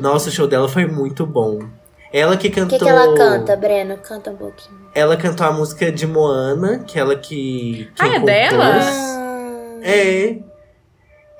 Nossa, 0.00 0.28
o 0.28 0.32
show 0.32 0.48
dela 0.48 0.68
foi 0.68 0.86
muito 0.86 1.24
bom. 1.24 1.60
Ela 2.12 2.36
que 2.36 2.50
cantou. 2.50 2.76
O 2.76 2.78
que, 2.78 2.84
que, 2.84 2.90
ela 2.90 3.14
canta, 3.16 3.56
Breno? 3.56 3.96
Canta 3.96 4.30
um 4.30 4.36
pouquinho. 4.36 4.80
Ela 4.94 5.16
cantou 5.16 5.46
a 5.46 5.52
música 5.52 5.90
de 5.90 6.06
Moana, 6.06 6.80
que 6.80 6.98
ela 6.98 7.16
que. 7.16 7.90
que 7.94 8.02
ah, 8.02 8.16
é 8.16 8.20
dela? 8.20 8.80
É. 9.82 10.36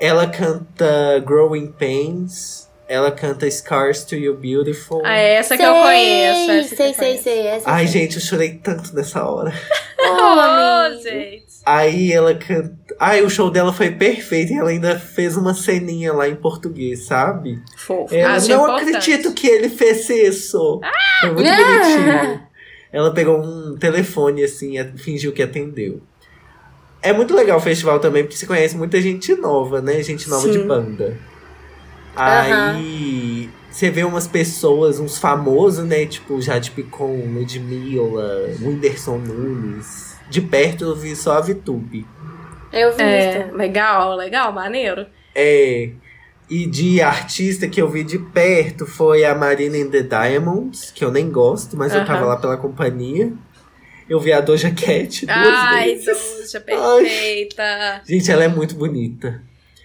Ela 0.03 0.27
canta 0.27 1.23
Growing 1.25 1.69
Pains. 1.69 2.69
Ela 2.89 3.13
canta 3.13 3.49
Scars 3.49 4.03
to 4.03 4.17
You 4.17 4.35
Beautiful. 4.37 5.01
Ah, 5.05 5.17
é 5.17 5.35
essa 5.35 5.57
que 5.57 5.63
eu 5.63 5.73
conheço. 5.75 6.51
Essa 6.51 6.75
sei, 6.75 6.93
sei, 6.93 7.19
sei. 7.19 7.47
Essa 7.47 7.71
Ai, 7.71 7.87
gente, 7.87 8.17
eu 8.17 8.21
chorei 8.21 8.55
tanto 8.55 8.93
nessa 8.97 9.25
hora. 9.25 9.53
oh, 10.03 11.01
gente. 11.01 11.47
Aí 11.65 12.13
ela 12.13 12.35
canta. 12.35 12.97
Ai, 12.99 13.23
o 13.23 13.31
show 13.31 13.49
dela 13.49 13.73
foi 13.73 13.93
perfeito 13.93 14.53
e 14.53 14.57
ela 14.57 14.71
ainda 14.71 14.99
fez 14.99 15.37
uma 15.37 15.55
ceninha 15.55 16.13
lá 16.13 16.29
em 16.29 16.35
português, 16.35 17.05
sabe? 17.05 17.63
Fofo. 17.77 18.13
Ela, 18.13 18.35
Acho 18.35 18.49
não 18.49 18.65
importante. 18.65 18.97
acredito 18.97 19.33
que 19.33 19.47
ele 19.47 19.69
fez 19.69 20.11
isso. 20.11 20.81
Ah! 20.83 20.91
Foi 21.21 21.31
muito 21.31 21.49
ah! 21.49 21.57
bonitinho. 21.57 22.43
Ela 22.93 23.15
pegou 23.15 23.41
um 23.41 23.77
telefone 23.79 24.43
assim 24.43 24.77
e 24.77 24.99
fingiu 24.99 25.33
que 25.33 25.45
atendeu. 25.45 26.03
É 27.03 27.13
muito 27.13 27.35
legal 27.35 27.59
o 27.59 27.61
festival 27.61 27.99
também, 27.99 28.23
porque 28.23 28.37
você 28.37 28.47
conhece 28.47 28.77
muita 28.77 29.01
gente 29.01 29.35
nova, 29.35 29.81
né? 29.81 30.01
Gente 30.03 30.31
nova 30.31 30.47
Sim. 30.47 30.53
de 30.53 30.59
banda. 30.61 31.19
Aí 32.15 33.51
você 33.71 33.91
vê 33.91 34.05
umas 34.05 34.27
pessoas, 34.27 35.01
uns 35.01 35.19
famosos, 35.19 35.85
né? 35.85 36.07
Tipo 36.07 36.41
Jade 36.41 36.71
Picon, 36.71 37.25
Ludmilla, 37.35 38.51
Whindersson 38.61 39.19
Nunes. 39.19 40.17
De 40.31 40.41
perto 40.41 40.85
eu 40.85 40.95
vi 40.95 41.17
só 41.17 41.39
a 41.39 41.41
VTube. 41.41 42.07
Eu 42.73 42.93
vi. 42.93 43.03
É, 43.03 43.51
legal, 43.53 44.15
legal, 44.15 44.53
maneiro. 44.53 45.07
É. 45.35 45.91
E 46.49 46.67
de 46.67 47.01
artista 47.01 47.67
que 47.67 47.81
eu 47.81 47.89
vi 47.89 48.05
de 48.05 48.19
perto 48.19 48.87
foi 48.87 49.25
a 49.25 49.35
Marina 49.35 49.77
in 49.77 49.91
the 49.91 50.03
Diamonds, 50.03 50.91
que 50.91 51.05
eu 51.05 51.11
nem 51.11 51.31
gosto, 51.31 51.77
mas 51.77 51.93
uh 51.93 51.97
-huh. 51.97 52.01
eu 52.01 52.07
tava 52.07 52.27
lá 52.27 52.37
pela 52.37 52.57
companhia. 52.57 53.33
Eu 54.13 54.21
vi 54.21 54.31
a 54.31 54.43
Doja 54.43 54.69
Cat 54.69 55.25
duas 55.25 55.39
Ai, 55.39 55.95
vezes. 55.95 56.07
Doja, 56.07 56.61
perfeita. 56.61 57.63
Ai. 57.63 58.03
Gente, 58.05 58.31
ela 58.31 58.45
é 58.45 58.49
muito 58.49 58.75
bonita. 58.75 59.41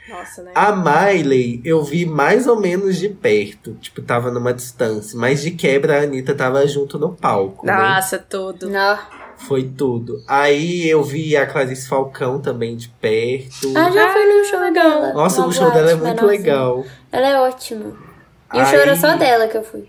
Nossa, 0.09 0.43
né? 0.43 0.51
A 0.53 0.75
Miley, 0.75 1.61
eu 1.63 1.81
vi 1.81 2.05
mais 2.05 2.45
ou 2.45 2.59
menos 2.59 2.97
de 2.97 3.07
perto. 3.07 3.75
Tipo, 3.75 4.01
tava 4.01 4.29
numa 4.29 4.53
distância. 4.53 5.17
Mas 5.17 5.41
de 5.41 5.51
quebra, 5.51 5.97
a 5.97 6.03
Anitta 6.03 6.35
tava 6.35 6.67
junto 6.67 6.99
no 6.99 7.15
palco. 7.15 7.65
Né? 7.65 7.71
Nossa, 7.71 8.17
né? 8.17 8.23
tudo. 8.29 8.69
Não. 8.69 8.99
Foi 9.37 9.63
tudo. 9.63 10.21
Aí 10.27 10.89
eu 10.89 11.01
vi 11.01 11.37
a 11.37 11.47
Clarice 11.47 11.87
Falcão 11.87 12.41
também 12.41 12.75
de 12.75 12.89
perto. 12.89 13.71
Ah, 13.77 13.89
já 13.89 14.11
fui 14.11 14.25
no 14.25 14.43
show 14.43 14.73
dela. 14.73 15.13
Nossa, 15.13 15.45
o 15.45 15.53
show 15.53 15.71
dela 15.71 15.91
é 15.91 15.95
muito 15.95 16.25
legal. 16.25 16.83
Ela 17.13 17.29
é 17.29 17.39
ótima. 17.39 17.95
E 18.53 18.59
Aí... 18.59 18.61
o 18.61 18.67
show 18.67 18.79
era 18.79 18.95
só 18.97 19.15
dela 19.15 19.47
que 19.47 19.55
eu 19.55 19.63
fui. 19.63 19.87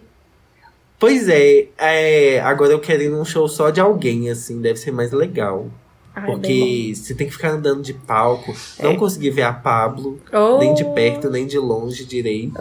Pois 0.98 1.28
é, 1.28 1.68
é, 1.78 2.40
agora 2.40 2.72
eu 2.72 2.80
quero 2.80 3.02
ir 3.02 3.08
num 3.08 3.24
show 3.24 3.48
só 3.48 3.70
de 3.70 3.80
alguém, 3.80 4.30
assim, 4.30 4.60
deve 4.60 4.78
ser 4.78 4.90
mais 4.90 5.12
legal. 5.12 5.70
Ai, 6.14 6.26
porque 6.26 6.92
você 6.94 7.14
tem 7.14 7.28
que 7.28 7.32
ficar 7.32 7.50
andando 7.50 7.82
de 7.82 7.94
palco. 7.94 8.52
É. 8.78 8.82
Não 8.82 8.96
consegui 8.96 9.30
ver 9.30 9.42
a 9.42 9.52
Pablo, 9.52 10.20
oh. 10.32 10.58
nem 10.58 10.74
de 10.74 10.84
perto, 10.84 11.30
nem 11.30 11.46
de 11.46 11.58
longe 11.58 12.04
direito. 12.04 12.60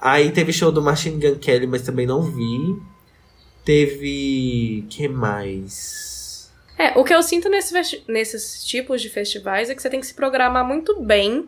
Aí 0.00 0.30
teve 0.32 0.52
show 0.52 0.72
do 0.72 0.82
Machine 0.82 1.20
Gun 1.20 1.38
Kelly, 1.38 1.66
mas 1.66 1.82
também 1.82 2.06
não 2.06 2.22
vi. 2.22 2.76
Teve. 3.64 4.84
que 4.88 5.06
mais? 5.08 6.50
É, 6.78 6.98
o 6.98 7.04
que 7.04 7.12
eu 7.12 7.22
sinto 7.22 7.48
nesse 7.48 8.02
nesses 8.08 8.64
tipos 8.64 9.02
de 9.02 9.08
festivais 9.08 9.68
é 9.68 9.74
que 9.74 9.82
você 9.82 9.90
tem 9.90 10.00
que 10.00 10.06
se 10.06 10.14
programar 10.14 10.64
muito 10.64 11.00
bem 11.00 11.46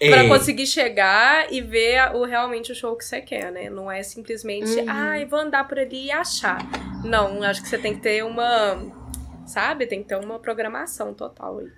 é. 0.00 0.10
Pra 0.10 0.28
conseguir 0.28 0.66
chegar 0.66 1.52
e 1.52 1.60
ver 1.60 2.14
o, 2.14 2.24
realmente 2.24 2.70
o 2.70 2.74
show 2.74 2.94
que 2.96 3.04
você 3.04 3.20
quer, 3.20 3.50
né? 3.50 3.68
Não 3.68 3.90
é 3.90 4.02
simplesmente, 4.02 4.70
uhum. 4.70 4.84
ai, 4.86 5.24
vou 5.24 5.40
andar 5.40 5.66
por 5.66 5.78
ali 5.78 6.06
e 6.06 6.10
achar. 6.10 6.58
Não, 7.04 7.42
acho 7.42 7.62
que 7.62 7.68
você 7.68 7.78
tem 7.78 7.94
que 7.94 8.00
ter 8.00 8.24
uma. 8.24 8.80
Sabe? 9.46 9.86
Tem 9.86 10.02
que 10.02 10.08
ter 10.08 10.16
uma 10.16 10.38
programação 10.38 11.14
total 11.14 11.58
aí. 11.58 11.68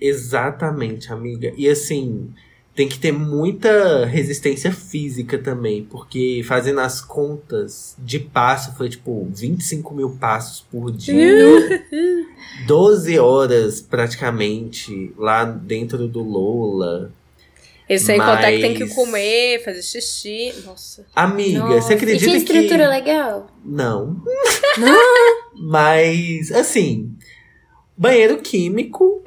Exatamente, 0.00 1.12
amiga. 1.12 1.52
E 1.56 1.68
assim, 1.68 2.32
tem 2.74 2.88
que 2.88 2.98
ter 2.98 3.12
muita 3.12 4.06
resistência 4.06 4.72
física 4.72 5.38
também, 5.38 5.84
porque 5.84 6.42
fazendo 6.44 6.80
as 6.80 7.00
contas 7.00 7.94
de 7.98 8.18
passo 8.18 8.74
foi 8.76 8.88
tipo 8.88 9.28
25 9.32 9.94
mil 9.94 10.10
passos 10.16 10.64
por 10.70 10.90
dia. 10.90 11.84
12 12.66 13.18
horas 13.18 13.80
praticamente 13.80 15.12
lá 15.16 15.44
dentro 15.44 16.08
do 16.08 16.22
Lola. 16.22 17.12
E 17.90 17.98
sem 17.98 18.18
Mas... 18.18 18.36
contar 18.36 18.52
que 18.52 18.60
tem 18.60 18.72
que 18.72 18.86
comer, 18.94 19.64
fazer 19.64 19.82
xixi. 19.82 20.54
Nossa. 20.64 21.04
Amiga, 21.12 21.58
Nossa. 21.58 21.80
você 21.80 21.94
acredita 21.94 22.24
e 22.24 22.28
tinha 22.28 22.36
estrutura 22.36 22.84
que... 22.84 22.88
legal? 22.88 23.50
Não. 23.64 24.16
Mas, 25.58 26.52
assim, 26.52 27.10
banheiro 27.96 28.38
químico. 28.38 29.24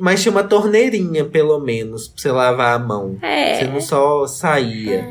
Mas 0.00 0.22
tinha 0.22 0.32
uma 0.32 0.42
torneirinha, 0.42 1.24
pelo 1.24 1.60
menos, 1.60 2.08
pra 2.08 2.20
você 2.20 2.32
lavar 2.32 2.74
a 2.74 2.78
mão. 2.80 3.16
É. 3.22 3.58
Você 3.58 3.64
não 3.66 3.80
só 3.80 4.26
saía. 4.26 5.06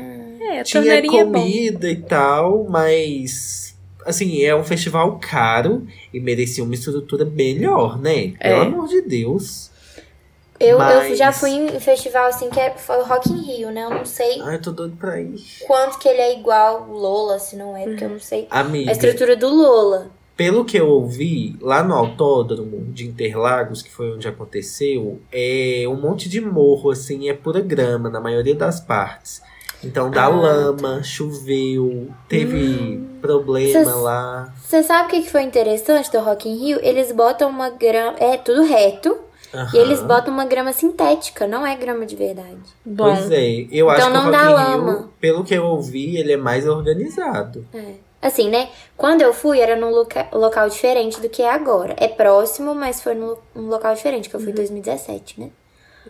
É, 0.50 0.62
tinha 0.62 0.92
é 0.92 1.02
comida 1.02 1.88
é 1.88 1.92
e 1.92 1.96
tal, 1.96 2.66
mas 2.68 3.76
assim, 4.04 4.42
é 4.42 4.54
um 4.56 4.64
festival 4.64 5.18
caro 5.20 5.86
e 6.12 6.18
merecia 6.18 6.64
uma 6.64 6.74
estrutura 6.74 7.24
melhor, 7.24 8.00
né? 8.00 8.32
Pelo 8.40 8.62
é. 8.62 8.66
amor 8.66 8.88
de 8.88 9.02
Deus. 9.02 9.70
Eu, 10.60 10.78
Mas... 10.78 11.10
eu 11.10 11.16
já 11.16 11.32
fui 11.32 11.50
em 11.50 11.80
festival 11.80 12.26
assim 12.26 12.50
que 12.50 12.58
é, 12.58 12.70
foi 12.76 12.98
o 12.98 13.04
Rock 13.04 13.30
in 13.30 13.42
Rio, 13.42 13.70
né? 13.70 13.84
Eu 13.84 13.90
não 13.90 14.04
sei. 14.04 14.40
Ai, 14.42 14.56
eu 14.56 14.62
tô 14.62 14.72
doido 14.72 14.96
pra 14.96 15.20
ir. 15.20 15.36
Quanto 15.66 15.98
que 15.98 16.08
ele 16.08 16.20
é 16.20 16.38
igual 16.38 16.88
o 16.88 16.96
Lola, 16.96 17.38
se 17.38 17.56
não 17.56 17.76
é, 17.76 17.84
porque 17.84 18.04
eu 18.04 18.08
não 18.08 18.20
sei 18.20 18.46
Amiga, 18.50 18.90
a 18.90 18.92
estrutura 18.92 19.36
do 19.36 19.48
Lola. 19.48 20.10
Pelo 20.36 20.64
que 20.64 20.76
eu 20.76 20.88
ouvi, 20.88 21.56
lá 21.60 21.82
no 21.82 21.94
autódromo 21.94 22.92
de 22.92 23.06
Interlagos, 23.06 23.82
que 23.82 23.90
foi 23.90 24.12
onde 24.12 24.28
aconteceu, 24.28 25.20
é 25.32 25.84
um 25.88 26.00
monte 26.00 26.28
de 26.28 26.40
morro, 26.40 26.90
assim, 26.90 27.28
é 27.28 27.34
pura 27.34 27.60
grama 27.60 28.08
na 28.08 28.20
maioria 28.20 28.54
das 28.54 28.78
partes. 28.78 29.42
Então 29.82 30.10
dá 30.10 30.24
ah, 30.24 30.28
lama, 30.28 30.96
tá. 30.96 31.02
choveu, 31.02 32.08
teve 32.28 32.56
hum. 32.56 33.06
problema 33.20 33.84
cê, 33.84 33.90
lá. 33.90 34.54
Você 34.60 34.82
sabe 34.82 35.08
o 35.08 35.10
que 35.10 35.30
foi 35.30 35.42
interessante 35.42 36.10
do 36.10 36.18
Rock 36.20 36.48
in 36.48 36.56
Rio? 36.56 36.80
Eles 36.82 37.12
botam 37.12 37.48
uma 37.48 37.70
grama. 37.70 38.16
É 38.18 38.36
tudo 38.36 38.62
reto. 38.62 39.27
Uhum. 39.52 39.66
E 39.74 39.78
eles 39.78 40.02
botam 40.02 40.32
uma 40.32 40.44
grama 40.44 40.72
sintética, 40.72 41.46
não 41.46 41.66
é 41.66 41.74
grama 41.76 42.04
de 42.04 42.14
verdade. 42.14 42.58
Bom. 42.84 43.14
Pois 43.14 43.30
é, 43.30 43.66
eu 43.70 43.90
então 43.90 44.08
acho 44.08 44.10
não 44.10 44.22
que 44.22 44.28
o 44.28 44.32
dá 44.32 44.42
Rock 44.42 44.54
lama. 44.54 44.92
Rio, 44.92 45.10
pelo 45.20 45.44
que 45.44 45.54
eu 45.54 45.64
ouvi, 45.64 46.16
ele 46.16 46.32
é 46.32 46.36
mais 46.36 46.66
organizado. 46.66 47.66
É. 47.72 47.94
Assim, 48.20 48.50
né? 48.50 48.68
Quando 48.96 49.22
eu 49.22 49.32
fui, 49.32 49.60
era 49.60 49.76
num 49.76 49.90
loca 49.90 50.26
local 50.32 50.68
diferente 50.68 51.20
do 51.20 51.28
que 51.28 51.40
é 51.40 51.50
agora. 51.50 51.94
É 51.98 52.08
próximo, 52.08 52.74
mas 52.74 53.00
foi 53.00 53.14
num, 53.14 53.36
num 53.54 53.68
local 53.68 53.94
diferente, 53.94 54.28
que 54.28 54.36
eu 54.36 54.40
fui 54.40 54.48
uhum. 54.48 54.54
em 54.54 54.56
2017, 54.56 55.40
né? 55.40 55.50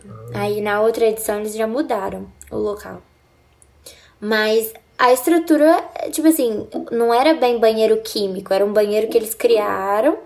Uhum. 0.05 0.31
Aí 0.35 0.61
na 0.61 0.81
outra 0.81 1.07
edição 1.07 1.39
eles 1.39 1.55
já 1.55 1.67
mudaram 1.67 2.27
o 2.51 2.57
local. 2.57 3.03
Mas 4.21 4.73
a 4.99 5.13
estrutura, 5.13 5.85
tipo 6.11 6.27
assim, 6.27 6.67
não 6.91 7.15
era 7.15 7.35
bem 7.35 7.59
banheiro 7.59 7.99
químico, 7.99 8.53
era 8.53 8.65
um 8.65 8.73
banheiro 8.73 9.07
que 9.09 9.17
eles 9.17 9.35
criaram 9.35 10.19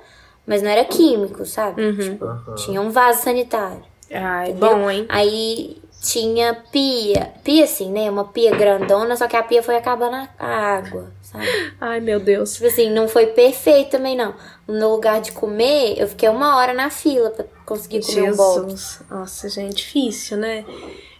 mas 0.46 0.62
não 0.62 0.70
era 0.70 0.84
químico, 0.84 1.44
sabe? 1.46 1.82
Uhum. 1.82 1.98
Tipo, 1.98 2.54
tinha 2.56 2.80
um 2.80 2.90
vaso 2.90 3.22
sanitário. 3.22 3.82
Ai, 4.10 4.50
entendeu? 4.50 4.76
bom, 4.76 4.90
hein? 4.90 5.06
Aí 5.08 5.82
tinha 6.02 6.54
pia. 6.70 7.32
Pia, 7.44 7.64
assim, 7.64 7.90
né? 7.90 8.10
Uma 8.10 8.24
pia 8.24 8.50
grandona, 8.54 9.16
só 9.16 9.28
que 9.28 9.36
a 9.36 9.42
pia 9.42 9.62
foi 9.62 9.76
acabando 9.76 10.28
a 10.38 10.46
água, 10.46 11.12
sabe? 11.22 11.46
Ai, 11.80 12.00
meu 12.00 12.18
Deus. 12.18 12.54
Tipo 12.54 12.66
assim, 12.66 12.90
não 12.90 13.08
foi 13.08 13.26
perfeito 13.28 13.92
também, 13.92 14.16
não. 14.16 14.34
No 14.66 14.90
lugar 14.92 15.20
de 15.20 15.32
comer, 15.32 15.94
eu 15.96 16.08
fiquei 16.08 16.28
uma 16.28 16.56
hora 16.56 16.74
na 16.74 16.90
fila 16.90 17.30
pra 17.30 17.44
conseguir 17.64 18.00
comer 18.00 18.26
Jesus. 18.26 18.32
um 18.32 18.36
bolo. 18.36 19.20
Nossa, 19.20 19.48
gente, 19.48 19.76
difícil, 19.76 20.36
né? 20.36 20.64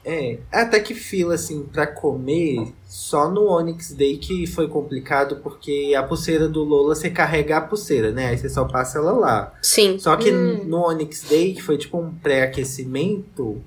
É, 0.04 0.38
até 0.50 0.80
que 0.80 0.94
fila, 0.94 1.35
assim, 1.35 1.62
pra 1.62 1.87
comer, 1.87 2.73
só 2.88 3.30
no 3.30 3.49
Onyx 3.49 3.92
Day 3.92 4.18
que 4.18 4.47
foi 4.49 4.66
complicado, 4.66 5.37
porque 5.37 5.94
a 5.97 6.02
pulseira 6.02 6.49
do 6.49 6.64
Lola 6.64 6.94
você 6.94 7.09
carrega 7.09 7.56
a 7.56 7.61
pulseira, 7.61 8.11
né? 8.11 8.28
Aí 8.28 8.38
você 8.38 8.49
só 8.49 8.64
passa 8.64 8.99
ela 8.99 9.12
lá. 9.12 9.54
Sim. 9.62 9.99
Só 9.99 10.16
que 10.16 10.32
hum. 10.32 10.64
no 10.64 10.78
Onyx 10.88 11.25
Day, 11.28 11.54
que 11.54 11.62
foi 11.62 11.78
tipo 11.78 11.99
um 11.99 12.12
pré-aquecimento, 12.12 13.62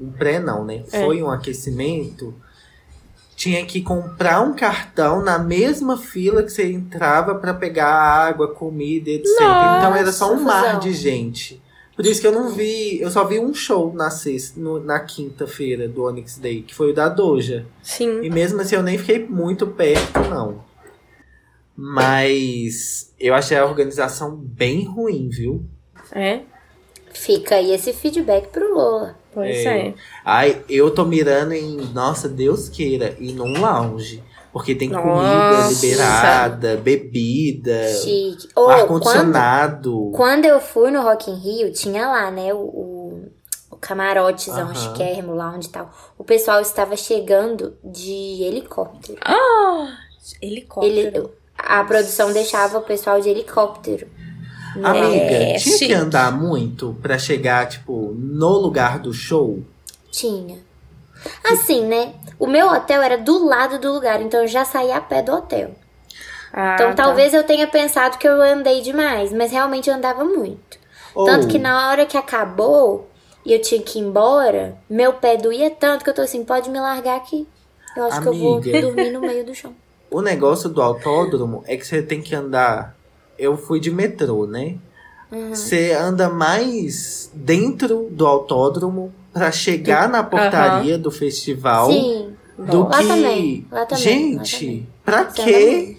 um 0.00 0.10
pré 0.10 0.40
não, 0.40 0.64
né? 0.64 0.82
É. 0.90 1.04
Foi 1.04 1.22
um 1.22 1.30
aquecimento, 1.30 2.34
tinha 3.36 3.64
que 3.66 3.82
comprar 3.82 4.40
um 4.40 4.54
cartão 4.54 5.22
na 5.22 5.38
mesma 5.38 5.98
fila 5.98 6.42
que 6.42 6.48
você 6.48 6.72
entrava 6.72 7.34
para 7.34 7.52
pegar 7.52 7.92
água, 7.92 8.48
comida, 8.48 9.10
etc. 9.10 9.28
Nossa, 9.40 9.78
então 9.78 9.94
era 9.94 10.10
só 10.10 10.32
um 10.32 10.40
mar 10.40 10.80
de 10.80 10.94
gente. 10.94 11.62
Por 11.96 12.04
isso 12.04 12.20
que 12.20 12.26
eu 12.26 12.32
não 12.32 12.50
vi. 12.50 13.00
Eu 13.00 13.10
só 13.10 13.24
vi 13.24 13.40
um 13.40 13.54
show 13.54 13.92
na 13.94 14.10
sexta, 14.10 14.60
no, 14.60 14.78
na 14.78 15.00
quinta-feira 15.00 15.88
do 15.88 16.04
Onyx 16.04 16.36
Day, 16.36 16.60
que 16.60 16.74
foi 16.74 16.90
o 16.90 16.94
da 16.94 17.08
Doja. 17.08 17.66
Sim. 17.82 18.22
E 18.22 18.28
mesmo 18.28 18.60
assim 18.60 18.76
eu 18.76 18.82
nem 18.82 18.98
fiquei 18.98 19.18
muito 19.26 19.66
perto, 19.66 20.20
não. 20.28 20.62
Mas 21.74 23.14
eu 23.18 23.34
achei 23.34 23.56
a 23.56 23.64
organização 23.64 24.36
bem 24.36 24.84
ruim, 24.84 25.30
viu? 25.30 25.64
É. 26.12 26.40
Fica 27.12 27.56
aí 27.56 27.72
esse 27.72 27.94
feedback 27.94 28.48
pro 28.48 28.74
Lola. 28.74 29.16
Pois 29.32 29.56
é. 29.56 29.88
é. 29.88 29.94
Ai, 30.24 30.62
eu 30.68 30.90
tô 30.90 31.04
mirando 31.04 31.52
em, 31.52 31.76
nossa, 31.92 32.28
Deus 32.28 32.68
queira, 32.68 33.16
ir 33.18 33.32
num 33.32 33.58
lounge. 33.58 34.22
Porque 34.56 34.74
tem 34.74 34.88
Nossa. 34.88 35.06
comida 35.06 35.68
liberada, 35.68 36.76
bebida. 36.78 37.78
Oh, 38.54 38.68
ar-condicionado. 38.68 39.92
Quando, 39.92 40.16
quando, 40.16 40.44
eu 40.46 40.58
fui 40.58 40.90
no 40.90 41.02
Rock 41.02 41.30
in 41.30 41.34
Rio, 41.34 41.70
tinha 41.74 42.08
lá, 42.08 42.30
né, 42.30 42.54
o, 42.54 42.56
o, 42.56 43.28
o 43.70 43.76
camarotezão, 43.76 44.70
uh 44.70 44.72
-huh. 44.72 45.34
lá 45.34 45.52
onde 45.54 45.68
tal. 45.68 45.90
O 46.16 46.24
pessoal 46.24 46.62
estava 46.62 46.96
chegando 46.96 47.74
de 47.84 48.44
helicóptero. 48.44 49.18
Ah! 49.20 49.94
Helicóptero. 50.40 51.18
Ele, 51.18 51.28
a 51.58 51.84
produção 51.84 52.32
deixava 52.32 52.78
o 52.78 52.82
pessoal 52.82 53.20
de 53.20 53.28
helicóptero. 53.28 54.08
Amiga, 54.82 55.06
é, 55.06 55.58
tinha 55.58 55.76
chique. 55.76 55.88
que 55.88 55.92
andar 55.92 56.32
muito 56.32 56.96
para 57.02 57.18
chegar, 57.18 57.68
tipo, 57.68 58.14
no 58.16 58.56
lugar 58.56 59.00
do 59.00 59.12
show? 59.12 59.62
Tinha. 60.10 60.56
Assim, 61.44 61.84
né? 61.84 62.14
O 62.38 62.46
meu 62.46 62.68
hotel 62.68 63.02
era 63.02 63.16
do 63.16 63.44
lado 63.46 63.78
do 63.78 63.92
lugar, 63.92 64.20
então 64.20 64.40
eu 64.40 64.48
já 64.48 64.64
saí 64.64 64.92
a 64.92 65.00
pé 65.00 65.22
do 65.22 65.32
hotel. 65.32 65.70
Ah, 66.52 66.74
então 66.74 66.94
tá. 66.94 67.04
talvez 67.04 67.34
eu 67.34 67.44
tenha 67.44 67.66
pensado 67.66 68.18
que 68.18 68.26
eu 68.26 68.40
andei 68.40 68.80
demais, 68.80 69.32
mas 69.32 69.52
realmente 69.52 69.88
eu 69.88 69.96
andava 69.96 70.24
muito. 70.24 70.78
Oh. 71.14 71.24
Tanto 71.24 71.48
que 71.48 71.58
na 71.58 71.88
hora 71.90 72.06
que 72.06 72.16
acabou 72.16 73.08
e 73.44 73.52
eu 73.52 73.60
tinha 73.60 73.80
que 73.80 73.98
ir 73.98 74.02
embora, 74.02 74.76
meu 74.88 75.14
pé 75.14 75.36
doía 75.36 75.70
tanto 75.70 76.04
que 76.04 76.10
eu 76.10 76.14
tô 76.14 76.22
assim, 76.22 76.44
pode 76.44 76.68
me 76.68 76.80
largar 76.80 77.16
aqui. 77.16 77.46
Eu 77.96 78.04
acho 78.04 78.28
Amiga, 78.28 78.30
que 78.30 78.68
eu 78.68 78.82
vou 78.82 78.92
dormir 78.92 79.10
no 79.10 79.20
meio 79.20 79.44
do 79.44 79.54
chão. 79.54 79.74
O 80.08 80.22
negócio 80.22 80.68
do 80.68 80.80
autódromo 80.80 81.64
é 81.66 81.76
que 81.76 81.84
você 81.84 82.00
tem 82.00 82.22
que 82.22 82.32
andar. 82.32 82.96
Eu 83.36 83.56
fui 83.56 83.80
de 83.80 83.90
metrô, 83.90 84.46
né? 84.46 84.76
Uhum. 85.36 85.54
você 85.54 85.92
anda 85.92 86.28
mais 86.28 87.30
dentro 87.34 88.08
do 88.10 88.26
autódromo 88.26 89.12
para 89.32 89.52
chegar 89.52 90.08
na 90.08 90.22
portaria 90.22 90.96
uhum. 90.96 91.00
do 91.00 91.10
festival 91.10 91.90
Sim. 91.90 92.32
do 92.58 92.84
lá 92.84 92.98
que. 92.98 93.06
Também. 93.06 93.66
Lá 93.70 93.86
também. 93.86 94.02
Gente, 94.04 94.86
lá 95.06 95.24
também. 95.24 95.34
pra 95.34 95.44
quê? 95.44 95.96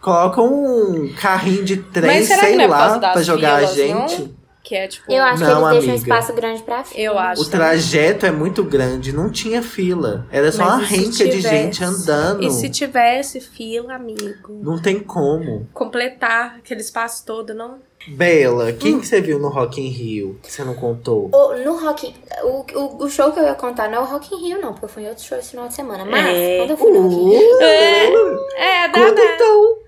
Coloca 0.00 0.42
um 0.42 1.10
carrinho 1.18 1.64
de 1.64 1.78
trem, 1.78 2.24
sei 2.24 2.60
é 2.60 2.66
lá, 2.66 2.98
pra 2.98 3.22
jogar 3.22 3.60
filas, 3.60 3.70
a 3.70 3.74
gente. 3.74 4.22
Não? 4.22 4.44
Que 4.64 4.74
é 4.74 4.88
tipo. 4.88 5.12
Eu 5.12 5.22
acho 5.22 5.42
não, 5.42 5.48
que 5.48 5.52
eles 5.52 5.62
amiga. 5.62 5.72
deixam 5.72 5.92
um 5.92 5.96
espaço 5.96 6.32
grande 6.32 6.62
pra 6.62 6.82
fila. 6.82 7.00
Eu 7.00 7.18
acho. 7.18 7.42
O 7.42 7.44
trajeto 7.44 8.24
é 8.24 8.30
muito 8.30 8.64
grande, 8.64 9.12
não 9.12 9.30
tinha 9.30 9.62
fila. 9.62 10.26
Era 10.30 10.50
só 10.50 10.64
Mas 10.64 10.74
uma 10.74 10.82
renca 10.82 11.28
de 11.28 11.40
gente 11.40 11.84
andando. 11.84 12.42
E 12.42 12.50
se 12.50 12.70
tivesse 12.70 13.40
fila, 13.40 13.94
amigo? 13.94 14.60
Não 14.62 14.80
tem 14.80 15.00
como. 15.00 15.68
Completar 15.74 16.56
aquele 16.56 16.80
espaço 16.80 17.26
todo, 17.26 17.52
não? 17.52 17.78
Bela, 18.06 18.72
quem 18.72 18.96
hum. 18.96 19.00
que 19.00 19.06
você 19.06 19.20
viu 19.20 19.38
no 19.38 19.48
Rock 19.48 19.80
in 19.80 19.88
Rio 19.88 20.38
que 20.42 20.52
você 20.52 20.62
não 20.62 20.74
contou? 20.74 21.30
O, 21.32 21.54
no 21.58 21.76
Rock 21.76 22.14
o, 22.42 22.78
o, 22.78 23.04
o, 23.04 23.08
show 23.08 23.32
que 23.32 23.40
eu 23.40 23.44
ia 23.44 23.54
contar 23.54 23.88
não 23.88 23.98
é 23.98 24.00
o 24.00 24.04
Rock 24.04 24.34
in 24.34 24.48
Rio, 24.48 24.60
não, 24.60 24.72
porque 24.72 24.84
eu 24.84 24.88
fui 24.88 25.04
em 25.04 25.08
outro 25.08 25.24
show 25.24 25.38
esse 25.38 25.50
final 25.50 25.68
de 25.68 25.74
semana. 25.74 26.04
Mas, 26.04 26.36
é. 26.36 26.58
quando 26.58 26.70
eu 26.70 26.76
fui 26.76 26.92
no 26.92 27.02
Rock 27.02 27.14
in 27.14 27.28
Rio... 27.30 27.60
É, 27.60 28.84
é 28.84 28.88
dá, 28.88 29.00
Conta 29.00 29.22
então. 29.22 29.78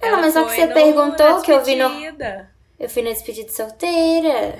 Ela 0.00 0.16
não, 0.16 0.20
mas 0.22 0.34
só 0.34 0.44
que 0.44 0.54
você 0.54 0.66
perguntou 0.68 1.40
que 1.42 1.52
eu 1.52 1.64
vi 1.64 1.76
no... 1.76 1.90
Eu 2.78 2.88
fui 2.88 3.02
na 3.02 3.10
despedida 3.10 3.50
solteira. 3.50 4.58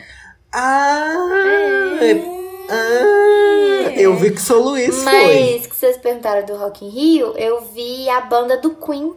Ah! 0.52 1.98
É. 2.00 2.42
Ah, 2.68 3.92
eu 3.96 4.14
vi 4.16 4.30
que 4.30 4.40
São 4.40 4.60
Luís 4.60 5.02
Mas 5.02 5.24
foi. 5.24 5.50
Mas 5.52 5.66
que 5.66 5.76
vocês 5.76 5.96
perguntaram 5.96 6.46
do 6.46 6.56
Rock 6.56 6.84
in 6.84 6.88
Rio, 6.88 7.36
eu 7.36 7.60
vi 7.60 8.08
a 8.08 8.20
banda 8.20 8.56
do 8.56 8.74
Queen 8.74 9.14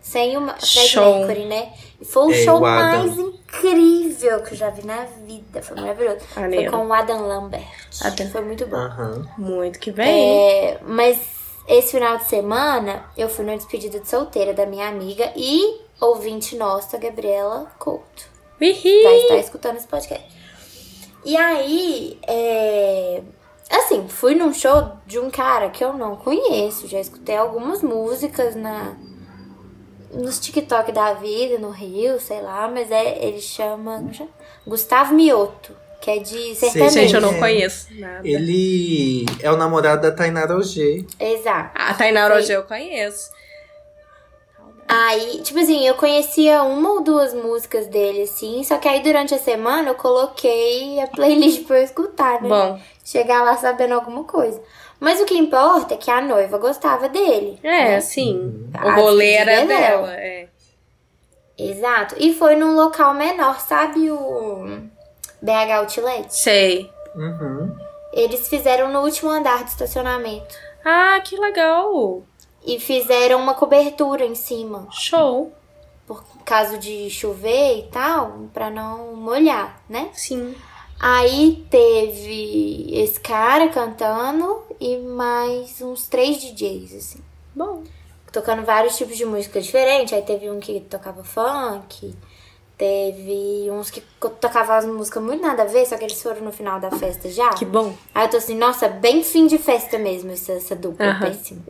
sem 0.00 0.36
o 0.36 0.46
Fred 0.46 0.96
Mercury, 0.96 1.44
né? 1.44 1.72
Foi 2.02 2.28
o 2.28 2.32
é, 2.32 2.44
show 2.44 2.58
o 2.58 2.60
mais 2.60 3.18
incrível 3.18 4.40
que 4.42 4.52
eu 4.52 4.56
já 4.56 4.70
vi 4.70 4.86
na 4.86 5.04
vida. 5.26 5.60
Foi 5.62 5.80
maravilhoso. 5.80 6.20
Foi 6.20 6.70
com 6.70 6.86
o 6.86 6.92
Adam 6.92 7.26
Lambert. 7.26 7.66
Adam. 8.02 8.30
Foi 8.30 8.40
muito 8.40 8.66
bom. 8.66 8.76
Uhum. 8.76 9.26
Muito 9.36 9.78
que 9.80 9.90
bem. 9.90 10.68
É, 10.68 10.80
mas 10.86 11.18
esse 11.66 11.92
final 11.92 12.18
de 12.18 12.24
semana 12.26 13.04
eu 13.16 13.28
fui 13.28 13.44
na 13.44 13.56
despedida 13.56 13.98
de 13.98 14.08
solteira 14.08 14.54
da 14.54 14.64
minha 14.64 14.88
amiga 14.88 15.32
e 15.36 15.80
ouvinte 16.00 16.56
nossa, 16.56 16.96
Gabriela 16.98 17.70
Couto. 17.78 18.28
Já 18.60 19.14
está 19.14 19.36
escutando 19.36 19.76
esse 19.76 19.86
podcast. 19.86 20.26
E 21.24 21.36
aí, 21.36 22.18
é... 22.26 23.22
assim, 23.70 24.06
fui 24.08 24.34
num 24.34 24.52
show 24.52 24.92
de 25.04 25.18
um 25.18 25.30
cara 25.30 25.68
que 25.68 25.84
eu 25.84 25.92
não 25.92 26.16
conheço. 26.16 26.86
Já 26.86 27.00
escutei 27.00 27.36
algumas 27.36 27.82
músicas 27.82 28.54
na 28.54 28.96
nos 30.12 30.38
TikTok 30.38 30.92
da 30.92 31.14
vida, 31.14 31.58
no 31.58 31.70
Rio, 31.70 32.20
sei 32.20 32.40
lá, 32.40 32.68
mas 32.68 32.90
é, 32.90 33.24
ele 33.24 33.40
chama, 33.40 34.12
chama? 34.12 34.30
Gustavo 34.66 35.14
Mioto 35.14 35.74
que 36.00 36.10
é 36.10 36.18
de 36.18 36.54
sertanejo. 36.54 36.94
Gente, 36.94 37.14
eu 37.14 37.20
não 37.20 37.34
conheço 37.38 37.88
nada. 37.94 38.26
Ele 38.26 39.26
é 39.40 39.50
o 39.50 39.56
namorado 39.56 40.02
da 40.02 40.12
Tainara 40.12 40.56
Ogê. 40.56 41.04
Exato. 41.18 41.70
A 41.74 41.92
Tainara 41.94 42.36
Ogê 42.36 42.56
eu 42.56 42.62
conheço. 42.62 43.30
Aí, 44.88 45.42
tipo 45.42 45.58
assim, 45.58 45.86
eu 45.86 45.94
conhecia 45.96 46.62
uma 46.62 46.92
ou 46.92 47.02
duas 47.02 47.34
músicas 47.34 47.86
dele, 47.88 48.22
assim, 48.22 48.64
só 48.64 48.78
que 48.78 48.88
aí 48.88 49.02
durante 49.02 49.34
a 49.34 49.38
semana 49.38 49.90
eu 49.90 49.94
coloquei 49.94 50.98
a 50.98 51.06
playlist 51.06 51.64
pra 51.68 51.80
eu 51.80 51.84
escutar, 51.84 52.40
né? 52.40 52.48
Bom. 52.48 52.80
Chegar 53.04 53.42
lá 53.42 53.54
sabendo 53.58 53.92
alguma 53.92 54.24
coisa. 54.24 54.58
Mas 55.00 55.20
o 55.20 55.24
que 55.24 55.36
importa 55.36 55.94
é 55.94 55.96
que 55.96 56.10
a 56.10 56.20
noiva 56.20 56.58
gostava 56.58 57.08
dele. 57.08 57.58
É, 57.62 57.90
né? 57.90 58.00
sim. 58.00 58.68
O 58.82 58.90
rolê 58.90 59.32
era 59.34 59.64
dela, 59.64 60.12
é. 60.14 60.48
Exato. 61.56 62.14
E 62.18 62.32
foi 62.32 62.56
num 62.56 62.74
local 62.74 63.14
menor, 63.14 63.60
sabe 63.60 64.10
o 64.10 64.80
BH 65.42 65.72
Outlet? 65.76 66.34
Sei. 66.34 66.90
Uhum. 67.14 67.76
Eles 68.12 68.48
fizeram 68.48 68.92
no 68.92 69.00
último 69.00 69.30
andar 69.30 69.64
de 69.64 69.70
estacionamento. 69.70 70.54
Ah, 70.84 71.20
que 71.24 71.36
legal! 71.36 72.22
E 72.64 72.78
fizeram 72.78 73.40
uma 73.40 73.54
cobertura 73.54 74.24
em 74.24 74.34
cima. 74.34 74.86
Show! 74.90 75.52
Por 76.06 76.24
caso 76.44 76.78
de 76.78 77.10
chover 77.10 77.80
e 77.80 77.82
tal, 77.90 78.48
para 78.54 78.70
não 78.70 79.14
molhar, 79.14 79.82
né? 79.88 80.08
Sim. 80.14 80.54
Aí 80.98 81.66
teve 81.70 82.88
esse 82.92 83.20
cara 83.20 83.68
cantando 83.68 84.62
e 84.80 84.98
mais 84.98 85.80
uns 85.80 86.06
três 86.08 86.40
DJs, 86.40 86.94
assim. 86.94 87.20
Bom. 87.54 87.82
Tocando 88.32 88.62
vários 88.64 88.96
tipos 88.96 89.16
de 89.16 89.24
música 89.24 89.60
diferente. 89.60 90.14
Aí 90.14 90.22
teve 90.22 90.50
um 90.50 90.60
que 90.60 90.80
tocava 90.80 91.24
funk, 91.24 92.14
Teve 92.78 93.68
uns 93.72 93.90
que 93.90 94.00
tocavam 94.40 94.76
as 94.76 94.86
músicas 94.86 95.20
muito 95.20 95.42
nada 95.42 95.64
a 95.64 95.66
ver, 95.66 95.84
só 95.84 95.96
que 95.96 96.04
eles 96.04 96.22
foram 96.22 96.42
no 96.42 96.52
final 96.52 96.78
da 96.78 96.92
festa 96.92 97.28
já. 97.28 97.50
Que 97.50 97.64
bom. 97.64 97.92
Aí 98.14 98.26
eu 98.26 98.30
tô 98.30 98.36
assim, 98.36 98.54
nossa, 98.56 98.86
bem 98.86 99.24
fim 99.24 99.48
de 99.48 99.58
festa 99.58 99.98
mesmo, 99.98 100.30
essa, 100.30 100.52
essa 100.52 100.76
dupla 100.76 101.14
uhum. 101.14 101.18
péssima. 101.18 101.62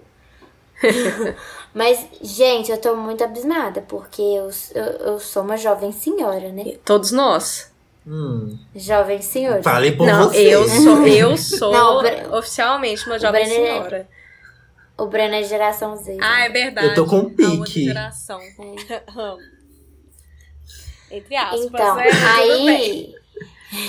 Mas, 1.72 2.06
gente, 2.20 2.70
eu 2.70 2.78
tô 2.78 2.94
muito 2.94 3.24
abismada, 3.24 3.82
porque 3.88 4.20
eu, 4.20 4.50
eu, 4.74 4.84
eu, 4.84 5.18
sou 5.18 5.42
uma 5.42 5.56
jovem 5.56 5.92
senhora, 5.92 6.52
né? 6.52 6.76
Todos 6.84 7.10
nós. 7.10 7.72
Hum. 8.10 8.58
Jovem 8.74 9.20
senhora. 9.20 9.62
Falei 9.62 9.92
por 9.92 10.06
Não, 10.06 10.28
você. 10.28 10.38
eu 10.38 10.66
sou, 10.66 11.04
eu 11.06 11.36
sou 11.36 11.72
Não, 11.72 12.38
oficialmente 12.38 13.06
uma 13.06 13.18
jovem 13.18 13.42
é 13.42 13.46
senhora. 13.46 14.08
É, 14.96 15.02
o 15.02 15.06
Breno 15.06 15.34
é 15.34 15.42
geração 15.42 15.94
Z. 15.94 16.16
Ah, 16.20 16.46
é 16.46 16.48
verdade. 16.48 16.88
Eu 16.88 16.94
tô 16.94 17.04
com 17.04 17.28
pique. 17.28 17.84
geração. 17.84 18.40
É. 18.40 18.48
Entre 21.18 21.36
aspas. 21.36 21.60
Então, 21.66 21.96
né? 21.96 22.04
aí. 22.36 23.14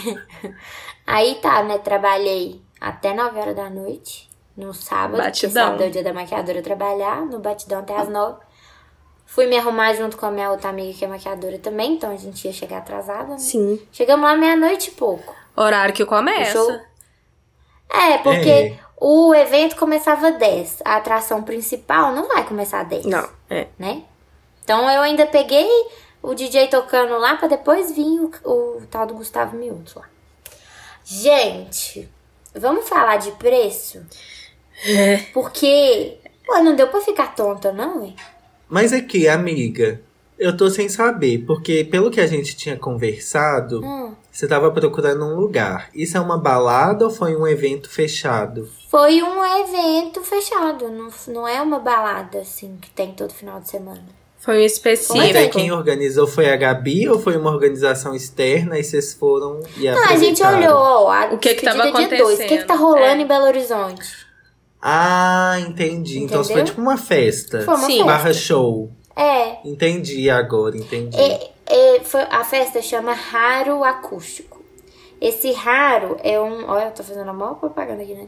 aí 1.07 1.35
tá, 1.35 1.63
né? 1.63 1.77
Trabalhei 1.77 2.61
até 2.79 3.13
9 3.13 3.39
horas 3.39 3.55
da 3.55 3.69
noite. 3.69 4.29
No 4.55 4.73
sábado. 4.73 5.17
Batidão. 5.17 5.51
sábado 5.51 5.83
é 5.83 5.87
o 5.87 5.91
dia 5.91 6.03
da 6.03 6.11
maquiadora 6.13 6.61
trabalhar. 6.61 7.25
No 7.25 7.39
batidão 7.39 7.79
até 7.79 7.95
as 7.95 8.09
9. 8.09 8.48
Fui 9.29 9.45
me 9.45 9.55
arrumar 9.55 9.93
junto 9.93 10.17
com 10.17 10.25
a 10.25 10.31
minha 10.31 10.49
outra 10.49 10.71
amiga 10.71 10.97
que 10.97 11.05
é 11.05 11.07
maquiadora 11.07 11.59
também, 11.59 11.93
então 11.93 12.11
a 12.11 12.15
gente 12.15 12.45
ia 12.45 12.51
chegar 12.51 12.79
atrasada. 12.79 13.33
Né? 13.33 13.37
Sim. 13.37 13.79
Chegamos 13.91 14.25
lá 14.25 14.35
meia-noite 14.35 14.89
e 14.89 14.93
pouco. 14.93 15.35
Horário 15.55 15.93
que 15.93 16.03
começa. 16.03 16.53
Show... 16.53 16.71
É, 17.91 18.17
porque 18.17 18.49
é. 18.49 18.79
o 18.97 19.33
evento 19.35 19.75
começava 19.75 20.31
10. 20.31 20.79
A 20.83 20.95
atração 20.95 21.43
principal 21.43 22.11
não 22.11 22.27
vai 22.27 22.43
começar 22.43 22.83
10. 22.83 23.05
Não, 23.05 23.29
é. 23.51 23.67
Né? 23.77 24.01
Então 24.63 24.89
eu 24.89 25.01
ainda 25.03 25.27
peguei 25.27 25.69
o 26.23 26.33
DJ 26.33 26.67
tocando 26.67 27.15
lá 27.19 27.35
pra 27.35 27.47
depois 27.47 27.91
vir 27.91 28.19
o, 28.43 28.77
o 28.77 28.87
tal 28.89 29.05
do 29.05 29.13
Gustavo 29.13 29.55
Miúdo 29.55 29.91
lá. 29.95 30.09
Gente, 31.05 32.09
vamos 32.55 32.89
falar 32.89 33.17
de 33.17 33.31
preço? 33.33 34.03
É. 34.83 35.17
Porque, 35.33 36.17
pô, 36.43 36.57
não 36.63 36.75
deu 36.75 36.87
pra 36.87 36.99
ficar 36.99 37.35
tonta, 37.35 37.71
não, 37.71 38.03
hein? 38.03 38.15
Mas 38.69 38.93
é 38.93 39.01
que, 39.01 39.27
amiga, 39.27 39.99
eu 40.37 40.55
tô 40.55 40.69
sem 40.69 40.87
saber, 40.87 41.43
porque 41.45 41.83
pelo 41.83 42.09
que 42.09 42.21
a 42.21 42.27
gente 42.27 42.55
tinha 42.55 42.77
conversado, 42.77 43.83
hum. 43.83 44.13
você 44.31 44.47
tava 44.47 44.71
procurando 44.71 45.25
um 45.25 45.35
lugar. 45.35 45.89
Isso 45.93 46.15
é 46.15 46.19
uma 46.19 46.37
balada 46.37 47.05
ou 47.05 47.11
foi 47.11 47.35
um 47.35 47.45
evento 47.45 47.89
fechado? 47.89 48.69
Foi 48.89 49.21
um 49.21 49.43
evento 49.61 50.21
fechado, 50.23 50.89
não, 50.89 51.09
não 51.27 51.47
é 51.47 51.61
uma 51.61 51.79
balada, 51.79 52.39
assim, 52.39 52.77
que 52.81 52.89
tem 52.89 53.11
todo 53.11 53.33
final 53.33 53.59
de 53.59 53.69
semana. 53.69 54.19
Foi 54.39 54.57
um 54.59 54.65
específico. 54.65 55.17
Mas 55.17 55.35
é, 55.35 55.47
quem 55.49 55.69
organizou 55.71 56.25
foi 56.25 56.49
a 56.49 56.55
Gabi 56.55 57.09
ou 57.09 57.19
foi 57.19 57.35
uma 57.35 57.51
organização 57.51 58.15
externa 58.15 58.79
e 58.79 58.83
vocês 58.83 59.13
foram 59.13 59.59
e 59.75 59.91
Não, 59.91 60.05
a 60.05 60.15
gente 60.15 60.41
olhou 60.41 61.09
a 61.09 61.33
o 61.33 61.37
que 61.37 61.55
que 61.55 61.65
tava 61.65 61.83
acontecendo. 61.83 62.33
O 62.33 62.37
que 62.37 62.57
que 62.59 62.63
tá 62.63 62.75
rolando 62.75 63.19
é. 63.19 63.21
em 63.21 63.27
Belo 63.27 63.43
Horizonte? 63.43 64.28
Ah, 64.81 65.57
entendi. 65.59 66.19
Entendeu? 66.19 66.41
Então 66.41 66.43
foi 66.43 66.63
tipo 66.63 66.81
uma 66.81 66.97
festa. 66.97 67.61
Foi 67.61 67.75
uma 67.75 67.87
Sim. 67.87 68.05
Barra 68.05 68.33
show. 68.33 68.89
É. 69.15 69.57
Entendi 69.67 70.29
agora, 70.29 70.77
entendi. 70.77 71.17
É, 71.17 71.49
é, 71.65 71.99
foi, 71.99 72.21
a 72.21 72.43
festa 72.45 72.81
chama 72.81 73.13
Raro 73.13 73.83
Acústico. 73.83 74.59
Esse 75.19 75.51
raro 75.51 76.17
é 76.23 76.39
um. 76.39 76.69
Olha, 76.69 76.85
eu 76.85 76.91
tô 76.91 77.03
fazendo 77.03 77.29
a 77.29 77.33
maior 77.33 77.55
propaganda 77.55 78.01
aqui, 78.01 78.13
né? 78.13 78.27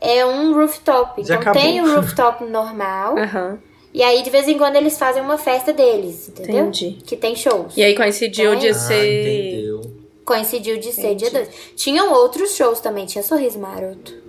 É 0.00 0.26
um 0.26 0.52
rooftop. 0.54 1.22
Já 1.22 1.36
então 1.36 1.52
acabou. 1.52 1.62
tem 1.62 1.80
o 1.80 1.94
rooftop 1.94 2.44
normal. 2.44 3.16
Aham. 3.18 3.50
Uhum. 3.50 3.58
E 3.94 4.02
aí, 4.02 4.24
de 4.24 4.30
vez 4.30 4.48
em 4.48 4.58
quando, 4.58 4.74
eles 4.74 4.98
fazem 4.98 5.22
uma 5.22 5.38
festa 5.38 5.72
deles, 5.72 6.28
entendeu? 6.28 6.66
Entendi. 6.66 6.98
Que 7.06 7.16
tem 7.16 7.36
shows. 7.36 7.76
E 7.76 7.82
aí 7.84 7.94
coincidiu 7.94 8.50
tem? 8.50 8.58
de 8.58 8.68
ah, 8.70 8.74
ser. 8.74 9.52
Entendeu. 9.52 9.80
Coincidiu 10.24 10.78
de 10.78 10.92
ser 10.92 11.14
dia 11.14 11.30
2. 11.30 11.48
Tinham 11.76 12.12
outros 12.12 12.56
shows 12.56 12.80
também, 12.80 13.06
tinha 13.06 13.22
Sorriso 13.22 13.60
Maroto. 13.60 14.23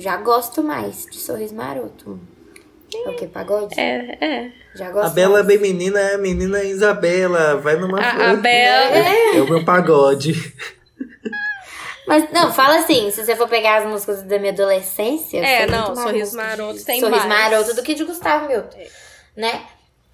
Já 0.00 0.16
gosto 0.16 0.62
mais 0.62 1.04
de 1.04 1.18
Sorriso 1.18 1.54
Maroto. 1.54 2.18
É 2.94 3.10
o 3.10 3.16
que? 3.16 3.26
Pagode? 3.26 3.78
É, 3.78 4.16
é. 4.20 4.52
Já 4.74 4.90
gosto 4.90 5.08
A 5.08 5.10
Bela 5.10 5.34
mais. 5.34 5.44
é 5.44 5.48
bem 5.48 5.58
menina, 5.58 6.00
é 6.00 6.14
a 6.14 6.18
menina 6.18 6.64
Isabela. 6.64 7.56
Vai 7.56 7.76
numa 7.76 8.00
A, 8.00 8.30
a 8.30 8.34
Bela. 8.34 8.96
É. 8.96 9.36
é 9.36 9.42
o 9.42 9.48
meu 9.48 9.62
pagode. 9.62 10.54
Mas, 12.06 12.32
não, 12.32 12.50
fala 12.50 12.78
assim, 12.78 13.10
se 13.10 13.24
você 13.24 13.36
for 13.36 13.46
pegar 13.46 13.82
as 13.82 13.86
músicas 13.86 14.22
da 14.22 14.38
minha 14.38 14.52
adolescência. 14.52 15.38
É, 15.38 15.66
não, 15.66 15.94
Sorriso 15.94 16.34
Maroto 16.34 16.82
tem 16.82 16.98
Sorriso 16.98 17.28
mais. 17.28 17.50
Maroto 17.50 17.74
do 17.76 17.82
que 17.82 17.94
de 17.94 18.04
Gustavo 18.04 18.48
Milton, 18.48 18.78
né? 19.36 19.62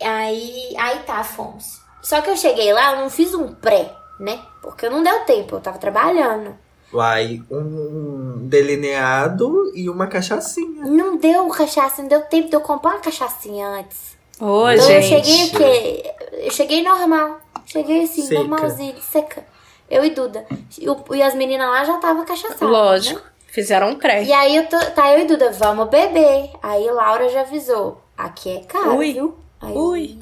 Aí, 0.03 0.75
aí 0.77 0.99
tá, 1.07 1.23
fomos. 1.23 1.81
Só 2.03 2.21
que 2.21 2.29
eu 2.29 2.37
cheguei 2.37 2.73
lá, 2.73 2.93
eu 2.93 2.99
não 2.99 3.09
fiz 3.09 3.33
um 3.35 3.55
pré, 3.55 3.95
né? 4.19 4.43
Porque 4.61 4.91
não 4.91 5.03
deu 5.03 5.21
tempo, 5.21 5.57
eu 5.57 5.61
tava 5.61 5.79
trabalhando. 5.79 6.55
Uai, 6.93 7.43
um 7.51 8.16
delineado 8.37 9.73
e 9.75 9.89
uma 9.89 10.07
cachaçinha. 10.07 10.85
Não 10.85 11.17
deu 11.17 11.49
cachaça, 11.49 12.03
não 12.03 12.09
deu 12.09 12.23
tempo 12.23 12.49
de 12.49 12.57
eu 12.57 12.61
comprar 12.61 12.93
uma 12.93 13.01
cachaçinha 13.01 13.67
antes. 13.69 14.17
Ô, 14.41 14.69
então, 14.71 14.87
gente. 14.87 15.13
Eu 15.13 15.25
cheguei 15.25 15.45
o 15.45 15.51
quê? 15.51 16.15
Eu 16.33 16.51
cheguei 16.51 16.83
normal. 16.83 17.41
Cheguei 17.65 18.05
assim, 18.05 18.23
seca. 18.23 18.41
normalzinho, 18.41 18.97
seca. 19.01 19.45
Eu 19.91 20.05
e 20.05 20.11
Duda. 20.11 20.47
E, 20.79 21.23
as 21.23 21.35
meninas 21.35 21.69
lá 21.69 21.85
já 21.85 21.97
estavam 21.97 22.25
cachaçadas. 22.25 22.61
Lógico. 22.61 23.21
Né? 23.21 23.27
Fizeram 23.49 23.91
um 23.91 23.97
pré. 23.97 24.23
E 24.23 24.33
aí 24.33 24.57
eu 24.57 24.67
tô, 24.67 24.79
tá 24.91 25.13
eu 25.13 25.25
e 25.25 25.27
Duda, 25.27 25.51
vamos 25.53 25.89
beber. 25.89 26.51
Aí 26.63 26.85
Laura 26.91 27.29
já 27.29 27.41
avisou. 27.41 28.03
Aqui 28.17 28.51
é 28.51 28.61
caro, 28.61 28.97
Ui. 28.97 29.13
viu? 29.13 29.37
Aí, 29.61 29.75
Ui. 29.75 30.19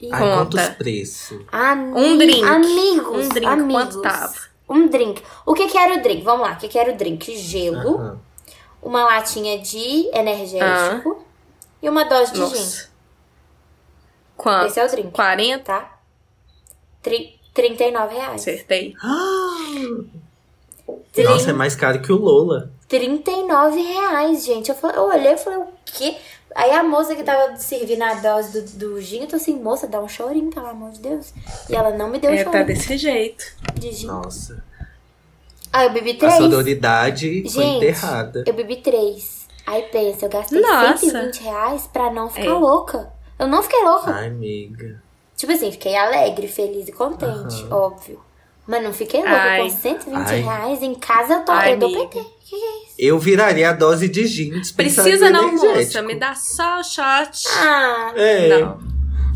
E... 0.00 0.12
Ai, 0.12 0.20
quantos 0.20 0.68
preços? 0.70 1.38
um 1.96 2.18
drink. 2.18 2.44
Amigos. 2.44 3.26
Um 3.26 3.28
drink, 3.30 3.46
amigos. 3.46 3.72
quanto 3.72 4.02
tava? 4.02 4.53
Um 4.68 4.88
drink. 4.88 5.22
O 5.44 5.54
que 5.54 5.66
que 5.68 5.76
era 5.76 5.94
o 5.94 6.02
drink? 6.02 6.22
Vamos 6.22 6.46
lá. 6.46 6.54
O 6.54 6.56
que 6.58 6.68
que 6.68 6.78
era 6.78 6.92
o 6.92 6.96
drink? 6.96 7.36
Gelo. 7.36 7.96
Uh 7.96 7.98
-huh. 7.98 8.18
Uma 8.82 9.04
latinha 9.04 9.58
de 9.58 10.08
energético. 10.12 11.10
Uh 11.10 11.14
-huh. 11.14 11.22
E 11.82 11.88
uma 11.88 12.04
dose 12.04 12.32
de 12.32 12.40
Nossa. 12.40 12.56
gin. 12.56 12.88
Quanto? 14.36 14.66
Esse 14.66 14.80
é 14.80 14.86
o 14.86 14.90
drink. 14.90 15.10
40? 15.10 15.64
Tá? 15.64 15.98
Tri 17.02 17.38
39 17.52 18.14
reais. 18.14 18.40
Acertei. 18.40 18.94
Nossa, 21.24 21.50
é 21.50 21.52
mais 21.52 21.76
caro 21.76 22.02
que 22.02 22.12
o 22.12 22.16
Lola. 22.16 22.70
39 22.88 23.80
reais, 23.80 24.44
gente. 24.44 24.68
Eu, 24.68 24.74
falei, 24.74 24.96
eu 24.96 25.04
olhei 25.04 25.32
e 25.32 25.36
falei, 25.36 25.58
o 25.60 25.68
quê? 25.84 26.16
Aí 26.54 26.70
a 26.70 26.84
moça 26.84 27.16
que 27.16 27.24
tava 27.24 27.56
servindo 27.56 28.02
a 28.02 28.14
dose 28.14 28.60
do, 28.60 28.78
do 28.78 29.00
gin, 29.00 29.22
eu 29.22 29.26
tô 29.26 29.36
assim, 29.36 29.58
moça, 29.58 29.88
dá 29.88 30.00
um 30.00 30.08
chorinho, 30.08 30.50
pelo 30.50 30.66
amor 30.66 30.92
de 30.92 31.00
Deus. 31.00 31.34
E 31.68 31.74
ela 31.74 31.90
não 31.90 32.08
me 32.08 32.18
deu 32.18 32.30
é, 32.30 32.36
chorinho. 32.36 32.52
tá 32.52 32.62
desse 32.62 32.96
jeito. 32.96 33.44
De 33.74 33.90
gin. 33.92 34.06
Nossa. 34.06 34.62
Aí 35.72 35.88
eu 35.88 35.92
bebi 35.92 36.14
três. 36.14 36.34
A 36.34 36.36
sororidade 36.36 37.42
Gente, 37.42 37.52
foi 37.52 37.64
enterrada. 37.64 38.44
Eu 38.46 38.54
bebi 38.54 38.76
três. 38.76 39.48
Aí 39.66 39.82
pensa, 39.90 40.26
eu 40.26 40.30
gastei 40.30 40.60
Nossa. 40.60 40.98
120 40.98 41.42
reais 41.42 41.86
pra 41.92 42.12
não 42.12 42.28
ficar 42.28 42.46
é. 42.46 42.52
louca. 42.52 43.12
Eu 43.38 43.48
não 43.48 43.62
fiquei 43.62 43.82
louca. 43.82 44.12
Ai, 44.12 44.28
amiga. 44.28 45.02
Tipo 45.36 45.52
assim, 45.52 45.72
fiquei 45.72 45.96
alegre, 45.96 46.46
feliz 46.46 46.86
e 46.86 46.92
contente, 46.92 47.64
uhum. 47.64 47.72
óbvio. 47.72 48.20
Mas 48.66 48.82
não 48.82 48.92
fiquei 48.92 49.20
louca 49.20 49.36
Ai. 49.36 49.62
com 49.62 49.70
120 49.70 50.16
Ai. 50.16 50.40
reais. 50.40 50.82
Em 50.82 50.94
casa 50.94 51.34
eu, 51.34 51.44
tô, 51.44 51.52
Ai, 51.52 51.74
eu 51.74 51.78
dou 51.78 51.92
PT. 51.92 52.24
Que 52.44 52.54
é 52.54 52.58
isso? 52.58 52.94
Eu 52.98 53.18
viraria 53.18 53.70
a 53.70 53.72
dose 53.72 54.08
de 54.08 54.26
gin. 54.26 54.60
Precisa 54.76 55.30
não, 55.30 55.52
moça. 55.54 56.02
Me 56.02 56.14
dá 56.14 56.34
só 56.34 56.82
shot. 56.82 57.46
Ah, 57.58 58.12
é. 58.16 58.58
não. 58.58 58.78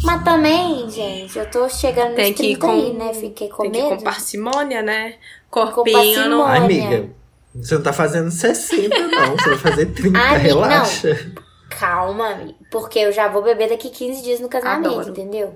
Mas 0.03 0.23
também, 0.23 0.89
gente, 0.89 1.37
eu 1.39 1.51
tô 1.51 1.69
chegando 1.69 2.15
tem 2.15 2.31
nos 2.31 2.39
30 2.39 2.61
com, 2.61 2.71
aí, 2.71 2.93
né? 2.93 3.13
Fiquei 3.15 3.49
com 3.49 3.63
tem 3.63 3.71
medo. 3.73 3.89
Que 3.89 3.97
com 3.97 4.05
parcimônia, 4.05 4.81
né? 4.81 5.15
Corpinho 5.51 6.29
não... 6.29 6.45
Ai, 6.45 6.59
amiga, 6.59 7.11
você 7.55 7.75
não 7.75 7.83
tá 7.83 7.93
fazendo 7.93 8.31
60, 8.31 8.97
não. 8.97 9.37
Você 9.37 9.49
vai 9.49 9.59
fazer 9.59 9.87
30, 9.87 10.19
Ai, 10.19 10.39
relaxa. 10.39 11.15
Não. 11.35 11.49
Calma, 11.69 12.41
porque 12.71 12.99
eu 12.99 13.13
já 13.13 13.29
vou 13.29 13.43
beber 13.43 13.69
daqui 13.69 13.91
15 13.91 14.23
dias 14.23 14.41
no 14.41 14.49
casamento, 14.49 14.89
Adoro. 14.89 15.11
entendeu? 15.11 15.55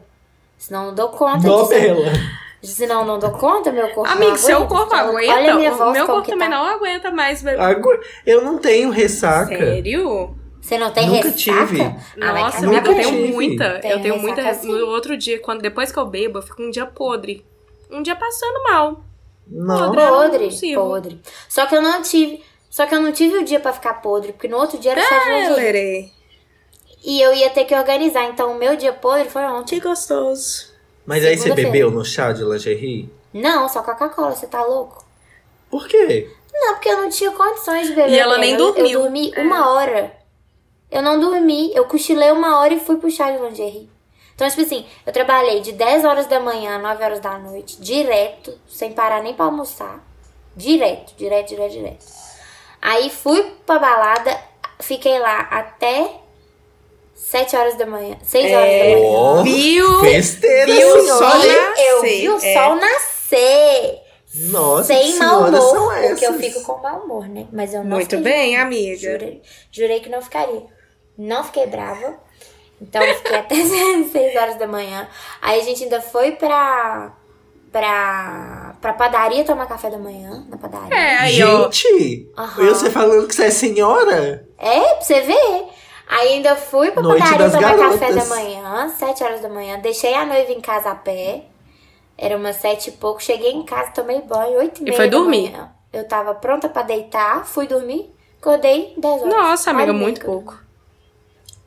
Senão 0.59 0.87
não 0.87 0.95
dou 0.95 1.09
conta 1.09 1.47
Novela. 1.47 2.11
disso. 2.11 2.21
Senão 2.63 3.05
não 3.05 3.19
dou 3.19 3.33
conta, 3.33 3.73
meu 3.73 3.89
corpo 3.89 4.09
Amigo, 4.09 4.37
seu 4.39 4.67
corpo 4.69 4.95
aguenta, 4.95 5.33
olha 5.33 5.55
minha 5.57 5.73
voz, 5.73 5.91
o 5.91 5.93
meu 5.93 6.07
corpo 6.07 6.31
também 6.31 6.49
tá. 6.49 6.57
não 6.57 6.65
aguenta 6.65 7.11
mais. 7.11 7.45
Agu... 7.45 7.89
Eu 8.25 8.43
não 8.43 8.57
tenho 8.57 8.91
ressaca. 8.91 9.59
Sério? 9.59 10.37
Você 10.61 10.79
não 10.79 10.93
tem 10.93 11.09
Nunca 11.09 11.29
ressaca? 11.29 11.67
tive. 11.67 11.83
Ah, 12.21 12.33
Nossa, 12.33 12.59
amiga, 12.65 12.89
eu 12.89 12.95
tenho 12.95 13.33
muita. 13.33 13.81
Tem 13.81 13.91
eu 13.91 14.01
tenho 14.01 14.19
muita. 14.19 14.49
Assim. 14.49 14.69
No 14.69 14.87
outro 14.87 15.17
dia, 15.17 15.41
quando, 15.41 15.61
depois 15.61 15.91
que 15.91 15.99
eu 15.99 16.07
bebo, 16.07 16.39
eu 16.39 16.43
fico 16.43 16.63
um 16.63 16.71
dia 16.71 16.87
podre. 16.87 17.45
Um 17.91 18.01
dia 18.01 18.15
passando 18.15 18.63
mal. 18.63 19.05
Não. 19.49 19.93
Podre, 19.93 20.49
podre. 20.49 20.75
podre. 20.77 21.21
Só 21.49 21.67
que 21.67 21.75
eu 21.75 21.83
não 21.83 22.01
tive. 22.01 22.45
Só 22.71 22.87
que 22.87 22.95
eu 22.95 23.03
não 23.03 23.13
tive 23.13 23.39
o 23.39 23.45
dia 23.45 23.59
pra 23.59 23.73
ficar 23.73 23.95
podre, 23.95 24.33
porque 24.33 24.49
no 24.49 24.57
outro 24.57 24.79
dia 24.79 24.93
era 24.93 25.03
chá 25.03 25.19
de 25.55 26.13
E 27.05 27.21
eu 27.21 27.35
ia 27.35 27.51
ter 27.51 27.65
que 27.65 27.75
organizar. 27.75 28.25
Então 28.27 28.53
o 28.53 28.55
meu 28.55 28.77
dia 28.77 28.93
podre 28.93 29.29
foi 29.29 29.43
ontem. 29.43 29.81
Que 29.81 29.89
gostoso. 29.89 30.72
Mas 31.05 31.25
aí 31.25 31.37
você 31.37 31.53
bebeu 31.53 31.91
no 31.91 32.05
chá 32.05 32.33
de 32.33 32.45
lingerie? 32.45 33.13
Não, 33.33 33.69
só 33.69 33.83
Coca-Cola, 33.83 34.35
você 34.35 34.47
tá 34.47 34.63
louco? 34.63 35.05
Por 35.71 35.89
quê? 35.89 36.31
Não, 36.53 36.75
porque 36.75 36.89
eu 36.89 36.99
não 36.99 37.09
tinha 37.09 37.31
condições 37.31 37.89
de 37.89 37.95
beber. 37.95 38.13
E 38.13 38.19
ela 38.19 38.39
nem 38.39 38.57
dormiu. 38.57 38.85
Eu, 38.85 38.93
eu 38.93 39.01
dormi 39.01 39.33
é. 39.35 39.41
uma 39.41 39.73
hora. 39.73 40.13
Eu 40.91 41.03
não 41.03 41.19
dormi, 41.19 41.75
eu 41.75 41.87
cochilei 41.87 42.31
uma 42.31 42.61
hora 42.61 42.75
e 42.75 42.81
fui 42.81 42.97
pro 42.99 43.11
chá 43.11 43.31
de 43.31 43.39
lingerie. 43.39 43.91
Então, 44.35 44.49
tipo 44.49 44.63
assim, 44.63 44.87
eu 45.07 45.13
trabalhei 45.13 45.61
de 45.61 45.73
10 45.73 46.05
horas 46.05 46.27
da 46.27 46.39
manhã 46.39 46.77
a 46.77 46.79
9 46.79 47.05
horas 47.05 47.21
da 47.21 47.39
noite, 47.39 47.81
direto, 47.81 48.59
sem 48.69 48.93
parar 48.93 49.23
nem 49.23 49.35
pra 49.35 49.47
almoçar. 49.47 50.05
Direto, 50.55 51.15
direto, 51.17 51.49
direto, 51.49 51.73
direto. 51.73 52.05
Aí 52.81 53.09
fui 53.09 53.43
pra 53.65 53.79
balada, 53.79 54.39
fiquei 54.81 55.19
lá 55.19 55.41
até 55.51 56.22
7 57.23 57.57
horas 57.57 57.75
da 57.77 57.87
manhã. 57.87 58.17
6 58.23 58.45
é, 58.45 58.57
horas 58.57 58.73
da 58.73 59.07
manhã. 59.07 59.43
Viu? 59.45 60.01
Festeira 60.01 60.67
viu 60.67 60.97
o 60.97 61.07
sol 61.07 61.21
nascer. 61.21 61.75
Eu 61.79 62.03
vi 62.03 62.29
o 62.29 62.37
é. 62.37 62.55
sol 62.55 62.77
nascer. 62.77 64.03
Nossa, 64.35 64.95
Sem 64.95 65.19
mau 65.19 65.47
humor, 65.47 65.95
porque 66.09 66.27
eu 66.27 66.35
fico 66.35 66.63
com 66.63 66.79
mau 66.79 67.01
humor, 67.01 67.29
né? 67.29 67.47
Mas 67.53 67.73
eu 67.73 67.85
não 67.85 67.97
Muito 67.97 68.19
bem, 68.19 68.57
amiga. 68.57 69.13
Jurei, 69.13 69.43
jurei 69.71 70.01
que 70.01 70.09
não 70.09 70.21
ficaria. 70.21 70.65
Não 71.17 71.45
fiquei 71.45 71.67
brava. 71.67 72.19
Então 72.81 73.03
eu 73.03 73.15
fiquei 73.17 73.37
até 73.37 73.55
6 73.65 74.37
horas 74.37 74.59
da 74.59 74.67
manhã. 74.67 75.09
Aí 75.41 75.61
a 75.61 75.65
gente 75.65 75.85
ainda 75.85 76.01
foi 76.01 76.33
pra. 76.33 77.15
pra. 77.71 78.75
pra 78.81 78.93
padaria 78.95 79.45
tomar 79.45 79.67
café 79.67 79.91
da 79.91 79.99
manhã. 79.99 80.45
Na 80.49 80.57
padaria. 80.57 80.95
É, 80.95 81.17
aí, 81.19 81.33
Gente! 81.33 82.31
Uhum. 82.37 82.65
Eu 82.65 82.75
você 82.75 82.91
falando 82.91 83.29
que 83.29 83.35
você 83.35 83.45
é 83.45 83.51
senhora? 83.51 84.47
É, 84.59 84.81
pra 84.81 85.01
você 85.03 85.21
ver. 85.21 85.82
Ainda 86.09 86.57
fui 86.57 86.91
pra 86.91 87.03
Noite 87.03 87.23
padaria 87.23 87.51
tomar 87.51 87.61
garotas. 87.61 88.01
café 88.01 88.13
da 88.13 88.25
manhã, 88.27 88.89
7 88.89 89.25
horas 89.25 89.41
da 89.41 89.49
manhã. 89.49 89.79
Deixei 89.81 90.15
a 90.15 90.27
noiva 90.27 90.53
em 90.53 90.61
casa 90.61 90.91
a 90.91 90.95
pé. 90.95 91.45
Era 92.17 92.37
umas 92.37 92.57
sete 92.57 92.91
e 92.91 92.93
pouco. 92.93 93.23
Cheguei 93.23 93.51
em 93.51 93.65
casa, 93.65 93.91
tomei 93.93 94.21
banho, 94.21 94.59
oito 94.59 94.81
e, 94.81 94.85
meia. 94.85 94.95
E 94.95 94.97
foi 94.97 95.09
dormir. 95.09 95.51
Manhã. 95.51 95.71
Eu 95.93 96.07
tava 96.07 96.35
pronta 96.35 96.69
pra 96.69 96.83
deitar, 96.83 97.45
fui 97.47 97.67
dormir. 97.67 98.11
Acordei 98.41 98.95
10 98.97 99.23
horas. 99.23 99.35
Nossa, 99.35 99.71
amiga, 99.71 99.93
muito 99.93 100.25
pouco. 100.25 100.57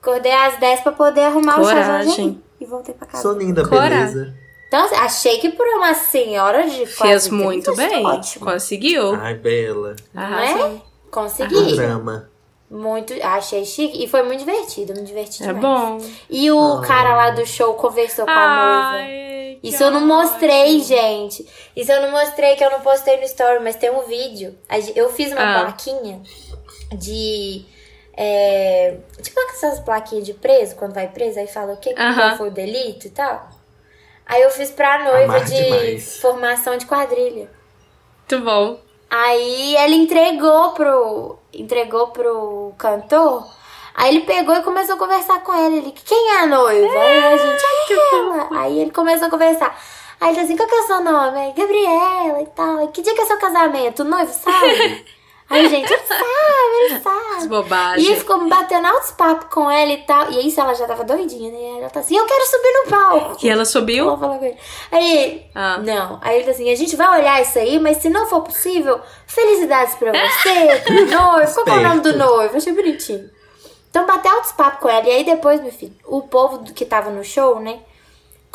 Acordei 0.02 0.32
às 0.32 0.58
10 0.60 0.82
pra 0.82 0.91
poder 0.91 1.21
arrumar 1.21 1.56
Coragem. 1.56 2.30
o 2.30 2.34
chá 2.34 2.39
E 2.62 2.65
voltei 2.65 2.93
pra 2.93 3.08
casa. 3.08 3.24
Sou 3.24 3.34
linda, 3.34 3.63
beleza. 3.63 4.34
Então, 4.67 4.88
achei 5.00 5.38
que 5.39 5.50
por 5.52 5.65
uma 5.67 5.93
senhora 5.93 6.67
de 6.69 6.86
Fez 6.86 7.30
muito 7.30 7.76
bem. 7.76 8.06
Ótimo. 8.06 8.45
Conseguiu. 8.45 9.15
Ai, 9.15 9.36
bela. 9.36 9.95
Não 10.13 10.39
é? 10.39 10.82
Consegui. 11.12 11.76
drama. 11.76 12.30
Muito, 12.69 13.13
achei 13.21 13.63
chique 13.63 14.04
e 14.04 14.08
foi 14.08 14.23
muito 14.23 14.39
divertido, 14.39 14.93
me 14.93 15.04
diverti 15.04 15.43
é 15.43 15.47
demais. 15.47 16.04
É 16.04 16.08
bom. 16.08 16.13
E 16.30 16.51
o 16.51 16.58
oh. 16.58 16.82
cara 16.82 17.15
lá 17.15 17.30
do 17.30 17.45
show 17.45 17.75
conversou 17.75 18.25
com 18.25 18.32
a 18.32 18.91
noiva. 18.91 19.25
Isso 19.62 19.84
eu 19.84 19.91
não 19.91 20.06
mostrei, 20.06 20.80
gente. 20.82 21.47
Isso 21.75 21.91
eu 21.91 22.01
não 22.01 22.12
mostrei, 22.12 22.56
que 22.56 22.63
eu 22.63 22.69
não 22.71 22.82
postei 22.82 23.17
no 23.17 23.23
story, 23.23 23.63
mas 23.63 23.75
tem 23.75 23.89
um 23.91 24.01
vídeo. 24.04 24.58
Eu 24.95 25.12
fiz 25.12 25.32
uma 25.32 25.41
ah. 25.41 25.63
plaquinha 25.63 26.21
de. 26.93 27.65
É, 28.17 28.97
tipo 29.21 29.39
essas 29.41 29.80
plaquinhas 29.80 30.25
de 30.25 30.34
preso, 30.34 30.75
quando 30.75 30.93
vai 30.93 31.08
preso, 31.08 31.39
aí 31.39 31.47
fala 31.47 31.73
o 31.73 31.78
que, 31.78 31.89
uh 31.89 31.95
-huh. 31.95 32.38
foi 32.38 32.47
o 32.47 32.51
delito 32.51 33.08
e 33.08 33.10
tal. 33.10 33.49
Aí 34.25 34.41
eu 34.41 34.49
fiz 34.49 34.71
pra 34.71 35.04
noiva 35.04 35.36
Amar 35.36 35.45
de 35.45 35.63
demais. 35.63 36.17
formação 36.19 36.78
de 36.78 36.86
quadrilha. 36.86 37.49
Muito 38.30 38.45
bom. 38.45 38.80
Aí 39.10 39.75
ele 39.78 39.95
entregou 39.95 40.71
pro. 40.71 41.39
Entregou 41.62 42.08
pro 42.10 42.74
cantor. 42.78 43.48
Aí 43.96 44.15
ele 44.15 44.26
pegou 44.26 44.56
e 44.56 44.62
começou 44.62 44.96
a 44.96 44.98
conversar 44.98 45.41
com 45.41 45.54
ele. 45.54 45.78
Ele, 45.78 45.91
quem 45.91 46.32
é 46.32 46.39
a 46.39 46.48
noiva? 46.48 46.94
É, 46.94 47.28
aí 47.28 47.34
a 47.34 47.38
gente, 47.38 47.63
aquela. 47.84 48.60
Aí 48.60 48.80
ele 48.80 48.91
começou 48.91 49.28
a 49.28 49.32
conversar. 49.32 49.80
Aí 50.20 50.32
ele 50.34 50.41
assim, 50.41 50.58
qual 50.58 50.68
que 50.68 50.76
é 50.76 50.80
o 50.80 50.88
seu 50.88 51.02
nome? 51.02 51.54
Gabriela 51.54 52.41
e 52.41 52.48
tal. 52.48 52.84
E 52.84 52.88
que 52.89 53.02
dia 53.02 53.15
que 53.15 53.22
é 53.22 53.26
seu 53.26 53.39
casamento? 53.39 54.02
O 54.02 54.06
noivo 54.06 54.32
sabe? 54.34 55.06
Aí, 55.47 55.69
gente, 55.69 55.91
ele 55.91 56.01
sabe, 56.08 56.23
ele 56.86 56.99
sabe. 57.01 57.47
Bobagem. 57.47 58.12
E 58.12 58.15
ficou 58.15 58.49
batendo 58.49 58.88
altos 58.88 59.12
papos 59.12 59.47
com 59.53 59.69
ela 59.69 59.91
e 59.91 59.97
tal. 59.97 60.31
E 60.31 60.47
isso 60.47 60.60
ela 60.60 60.73
já 60.73 60.88
tava 60.88 61.03
doidinha, 61.03 61.51
né? 61.51 61.79
Ela 61.79 61.89
tá 61.89 61.99
assim, 61.99 62.17
eu 62.17 62.25
quero 62.25 62.45
subir 62.45 62.71
no 62.73 62.89
palco. 62.89 63.38
E 63.45 63.49
ela 63.49 63.63
subiu? 63.63 64.08
Ela 64.08 64.17
falou 64.17 64.39
com 64.39 64.45
ele. 64.45 64.58
Aí, 64.91 65.45
ah. 65.53 65.77
não. 65.77 66.19
Aí 66.21 66.38
ele 66.38 66.45
tá 66.45 66.51
assim, 66.51 66.71
a 66.71 66.75
gente 66.75 66.95
vai 66.95 67.19
olhar 67.19 67.41
isso 67.41 67.60
aí, 67.60 67.79
mas 67.79 67.97
se 67.97 68.10
não 68.10 68.25
for 68.25 68.41
possível, 68.41 68.99
felicidades 69.27 69.95
pra 69.95 70.12
você, 70.12 70.79
pro 70.84 71.05
noivo. 71.05 71.63
Qual 71.63 71.77
é 71.77 71.79
o 71.79 71.84
nome 71.84 72.01
do 72.01 72.17
noivo? 72.17 72.58
Achei 72.58 72.73
bonitinho. 72.73 73.29
Então, 73.89 74.05
bateu 74.05 74.31
altos 74.31 74.51
papos 74.51 74.79
com 74.81 74.89
ela. 74.89 75.08
E 75.08 75.12
aí 75.12 75.23
depois, 75.23 75.62
meu 75.62 75.71
filho, 75.71 75.95
o 76.05 76.23
povo 76.23 76.63
que 76.73 76.86
tava 76.86 77.12
no 77.12 77.23
show, 77.23 77.60
né? 77.60 77.79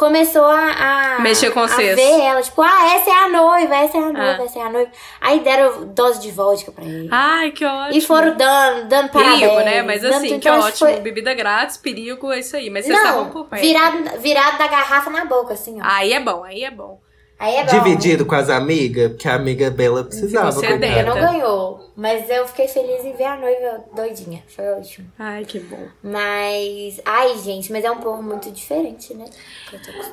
Começou 0.01 0.47
a, 0.47 1.17
a 1.17 1.21
mexer 1.21 1.51
com 1.51 1.61
vocês. 1.61 1.95
ver 1.95 2.21
ela, 2.23 2.41
tipo, 2.41 2.63
ah, 2.63 2.95
essa 2.95 3.11
é 3.11 3.13
a 3.13 3.29
noiva, 3.29 3.77
essa 3.77 3.99
é 3.99 4.01
a 4.01 4.13
noiva, 4.13 4.39
ah. 4.41 4.45
essa 4.45 4.59
é 4.59 4.63
a 4.63 4.71
noiva. 4.71 4.91
Aí 5.21 5.41
deram 5.41 5.85
dose 5.89 6.23
de 6.23 6.31
vodka 6.31 6.73
pra 6.73 6.83
ele. 6.83 7.09
Ai, 7.13 7.51
que 7.51 7.67
ótimo. 7.67 7.99
E 7.99 8.01
foram 8.01 8.35
dando, 8.35 8.89
dando 8.89 9.11
parabéns. 9.11 9.41
Perigo, 9.41 9.61
né? 9.61 9.83
Mas 9.83 10.03
assim, 10.03 10.41
que 10.41 10.49
ótimo. 10.49 10.89
Foi... 10.89 11.01
Bebida 11.01 11.35
grátis, 11.35 11.77
perigo, 11.77 12.33
é 12.33 12.39
isso 12.39 12.57
aí. 12.57 12.71
Mas 12.71 12.87
vocês 12.87 12.97
estavam 12.97 13.29
por 13.29 13.45
perto. 13.45 13.61
Virado, 13.61 14.19
virado 14.21 14.57
da 14.57 14.69
garrafa 14.69 15.11
na 15.11 15.27
boca, 15.27 15.53
assim, 15.53 15.79
ó. 15.79 15.85
Aí 15.85 16.15
é 16.15 16.21
bom, 16.21 16.45
aí 16.45 16.65
é 16.65 16.71
bom. 16.71 16.99
Aí 17.41 17.57
é. 17.57 17.65
Dividido 17.65 18.27
com 18.27 18.35
as 18.35 18.51
amigas, 18.51 19.13
porque 19.13 19.27
a 19.27 19.35
amiga 19.35 19.71
Bela 19.71 20.05
precisava. 20.05 20.53
Você 20.53 20.67
é 20.67 21.03
não 21.03 21.15
ganhou. 21.15 21.91
Mas 21.97 22.29
eu 22.29 22.47
fiquei 22.47 22.69
feliz 22.69 23.03
em 23.03 23.17
ver 23.17 23.25
a 23.25 23.37
noiva 23.37 23.83
doidinha. 23.97 24.45
Foi 24.47 24.69
ótimo. 24.69 25.11
Ai, 25.19 25.47
que 25.47 25.59
bom. 25.59 25.89
Mas. 26.03 27.01
Ai, 27.03 27.39
gente, 27.39 27.73
mas 27.73 27.83
é 27.83 27.91
um 27.91 27.97
povo 27.97 28.23
muito 28.23 28.51
diferente, 28.51 29.15
né? 29.15 29.25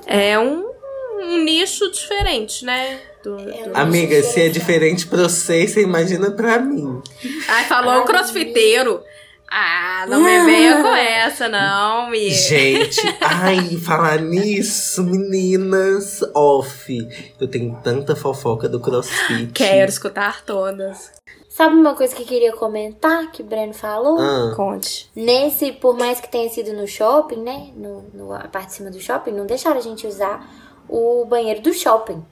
É 0.05 0.39
um, 0.39 0.71
um 1.19 1.43
nicho 1.43 1.91
diferente, 1.91 2.63
né? 2.63 3.01
Do, 3.21 3.37
é 3.37 3.67
um 3.67 3.75
Amiga, 3.75 4.23
se 4.23 4.41
é 4.41 4.47
diferente 4.47 5.05
pra 5.05 5.23
você, 5.23 5.67
você 5.67 5.81
imagina 5.81 6.31
pra 6.31 6.59
mim. 6.59 7.01
Ai, 7.49 7.65
falou 7.65 8.03
um 8.03 8.05
crossfiteiro. 8.05 9.03
Ah, 9.49 10.05
não 10.10 10.21
me 10.21 10.45
venha 10.45 10.81
com 10.81 10.93
essa, 10.93 11.47
não, 11.47 12.10
me. 12.10 12.29
Gente, 12.29 13.01
ai, 13.21 13.77
falar 13.77 14.19
nisso, 14.19 15.03
meninas, 15.03 16.21
off. 16.36 17.07
Eu 17.39 17.47
tenho 17.47 17.79
tanta 17.81 18.15
fofoca 18.15 18.67
do 18.67 18.79
crossfit. 18.79 19.51
Quero 19.53 19.89
escutar 19.89 20.43
todas. 20.43 21.12
Sabe 21.57 21.75
uma 21.75 21.95
coisa 21.95 22.15
que 22.15 22.21
eu 22.21 22.27
queria 22.27 22.53
comentar 22.53 23.31
que 23.31 23.41
o 23.41 23.45
Breno 23.45 23.73
falou? 23.73 24.19
Ah. 24.19 24.53
Conte. 24.55 25.10
Nesse, 25.15 25.71
por 25.71 25.97
mais 25.97 26.19
que 26.19 26.29
tenha 26.29 26.47
sido 26.49 26.71
no 26.73 26.86
shopping, 26.86 27.41
né? 27.41 27.71
No, 27.75 28.05
no, 28.13 28.33
a 28.33 28.47
parte 28.47 28.67
de 28.67 28.73
cima 28.73 28.91
do 28.91 28.99
shopping, 28.99 29.31
não 29.31 29.45
deixaram 29.47 29.77
a 29.77 29.81
gente 29.81 30.05
usar 30.05 30.47
o 30.88 31.25
banheiro 31.25 31.62
do 31.62 31.73
shopping. 31.73 32.23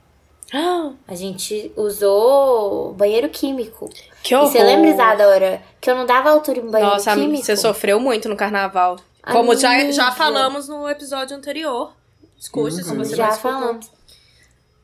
A 1.07 1.15
gente 1.15 1.71
usou 1.75 2.93
banheiro 2.93 3.29
químico. 3.29 3.89
Que 4.23 4.35
horror. 4.35 4.49
E 4.49 4.51
você 4.51 4.63
lembra, 4.63 4.89
Isadora, 4.89 5.61
que 5.79 5.89
eu 5.89 5.95
não 5.95 6.05
dava 6.05 6.29
altura 6.29 6.59
em 6.59 6.69
banheiro 6.69 6.93
Nossa, 6.93 7.13
químico? 7.13 7.31
Nossa, 7.31 7.43
você 7.43 7.57
sofreu 7.57 7.99
muito 7.99 8.29
no 8.29 8.35
carnaval. 8.35 8.97
Como 9.31 9.55
já, 9.55 9.91
já 9.91 10.11
falamos 10.11 10.67
no 10.67 10.87
episódio 10.87 11.35
anterior. 11.35 11.93
Escute 12.37 12.75
uhum. 12.75 12.83
se 12.83 12.95
você 12.95 13.15
Já 13.15 13.31
falamos. 13.31 13.89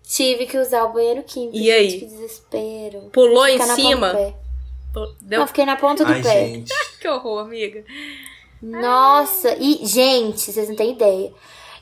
Tive 0.03 0.45
que 0.45 0.57
usar 0.57 0.83
o 0.85 0.93
banheiro 0.93 1.23
químico. 1.23 1.55
E 1.55 1.71
aí? 1.71 1.99
Que 1.99 2.05
desespero. 2.05 3.09
Pulou 3.13 3.47
em 3.47 3.61
cima? 3.61 4.33
Deu... 5.21 5.39
Não, 5.39 5.47
fiquei 5.47 5.65
na 5.65 5.77
ponta 5.77 6.03
do 6.03 6.11
Ai, 6.11 6.21
pé. 6.21 6.47
Gente. 6.47 6.73
que 6.99 7.07
horror, 7.07 7.39
amiga. 7.39 7.83
Nossa, 8.61 9.55
e, 9.57 9.85
gente, 9.85 10.51
vocês 10.51 10.67
não 10.67 10.75
têm 10.75 10.91
ideia. 10.91 11.31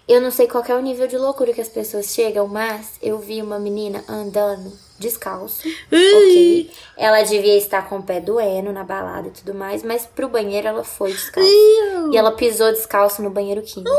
Eu 0.09 0.19
não 0.19 0.31
sei 0.31 0.47
qual 0.47 0.63
é 0.67 0.73
o 0.73 0.81
nível 0.81 1.07
de 1.07 1.19
loucura 1.19 1.53
que 1.53 1.61
as 1.61 1.69
pessoas 1.69 2.07
chegam, 2.07 2.47
mas 2.47 2.93
eu 2.99 3.19
vi 3.19 3.43
uma 3.43 3.59
menina 3.59 4.03
andando 4.09 4.73
descalço, 4.97 5.67
ok? 5.87 6.71
Ela 6.97 7.21
devia 7.21 7.55
estar 7.55 7.87
com 7.87 7.99
o 7.99 8.03
pé 8.03 8.19
doendo 8.19 8.73
na 8.73 8.83
balada 8.83 9.27
e 9.27 9.31
tudo 9.31 9.53
mais, 9.53 9.83
mas 9.83 10.07
pro 10.07 10.27
banheiro 10.27 10.67
ela 10.67 10.83
foi 10.83 11.11
descalço. 11.11 11.47
E 12.11 12.17
ela 12.17 12.31
pisou 12.31 12.71
descalço 12.71 13.21
no 13.21 13.29
banheiro 13.29 13.61
químico. 13.61 13.95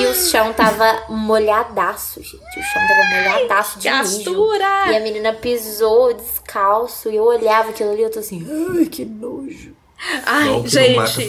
e 0.00 0.06
o 0.06 0.14
chão 0.14 0.54
tava 0.54 1.04
molhadaço, 1.10 2.22
gente. 2.22 2.58
O 2.58 2.62
chão 2.62 2.82
tava 2.88 3.04
molhadaço 3.10 3.78
de 3.78 3.84
Gastura. 3.84 4.90
E 4.90 4.96
a 4.96 5.00
menina 5.00 5.34
pisou 5.34 6.14
descalço 6.14 7.10
e 7.10 7.16
eu 7.16 7.24
olhava 7.24 7.70
aquilo 7.70 7.90
ali 7.90 8.00
e 8.00 8.04
eu 8.04 8.10
tô 8.10 8.20
assim, 8.20 8.44
ai, 8.74 8.86
que 8.86 9.04
nojo. 9.04 9.83
Ai, 10.26 10.68
gente, 10.68 11.28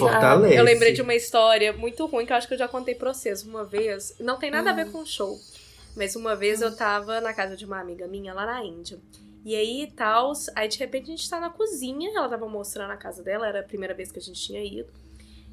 eu 0.56 0.64
lembrei 0.64 0.94
de 0.94 1.02
uma 1.02 1.16
história 1.16 1.74
muito 1.74 2.06
ruim 2.06 2.26
que 2.26 2.34
eu 2.34 2.38
acho 2.38 2.48
que 2.48 2.54
eu 2.54 2.58
já 2.58 2.68
contei 2.68 2.96
pra 2.96 3.14
vocês 3.14 3.44
uma 3.44 3.64
vez. 3.64 4.16
Não 4.20 4.38
tem 4.38 4.52
nada 4.52 4.72
a 4.72 4.74
ver 4.74 4.88
hum. 4.88 4.92
com 4.92 5.00
o 5.00 5.06
show. 5.06 5.40
Mas 5.96 6.16
uma 6.16 6.36
vez 6.36 6.62
eu 6.62 6.76
tava 6.76 7.22
na 7.22 7.34
casa 7.34 7.56
de 7.56 7.66
uma 7.66 7.80
amiga 7.80 8.08
minha 8.08 8.34
lá 8.34 8.46
na 8.46 8.64
Índia. 8.64 9.00
E 9.46 9.56
aí, 9.56 9.92
tal, 9.96 10.34
aí 10.56 10.68
de 10.68 10.78
repente 10.78 11.04
a 11.04 11.16
gente 11.16 11.30
tá 11.30 11.40
na 11.40 11.52
cozinha, 11.52 12.12
ela 12.16 12.28
tava 12.28 12.50
mostrando 12.50 12.92
a 12.92 12.98
casa 12.98 13.22
dela, 13.22 13.48
era 13.48 13.60
a 13.60 13.64
primeira 13.64 13.94
vez 13.94 14.12
que 14.12 14.20
a 14.20 14.22
gente 14.22 14.42
tinha 14.42 14.64
ido. 14.64 14.92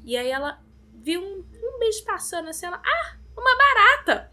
E 0.03 0.17
aí 0.17 0.29
ela 0.29 0.59
viu 0.93 1.21
um, 1.21 1.45
um 1.63 1.79
bicho 1.79 2.03
passando 2.03 2.49
assim, 2.49 2.65
ela, 2.65 2.81
ah, 2.83 3.17
uma 3.37 3.55
barata! 3.55 4.31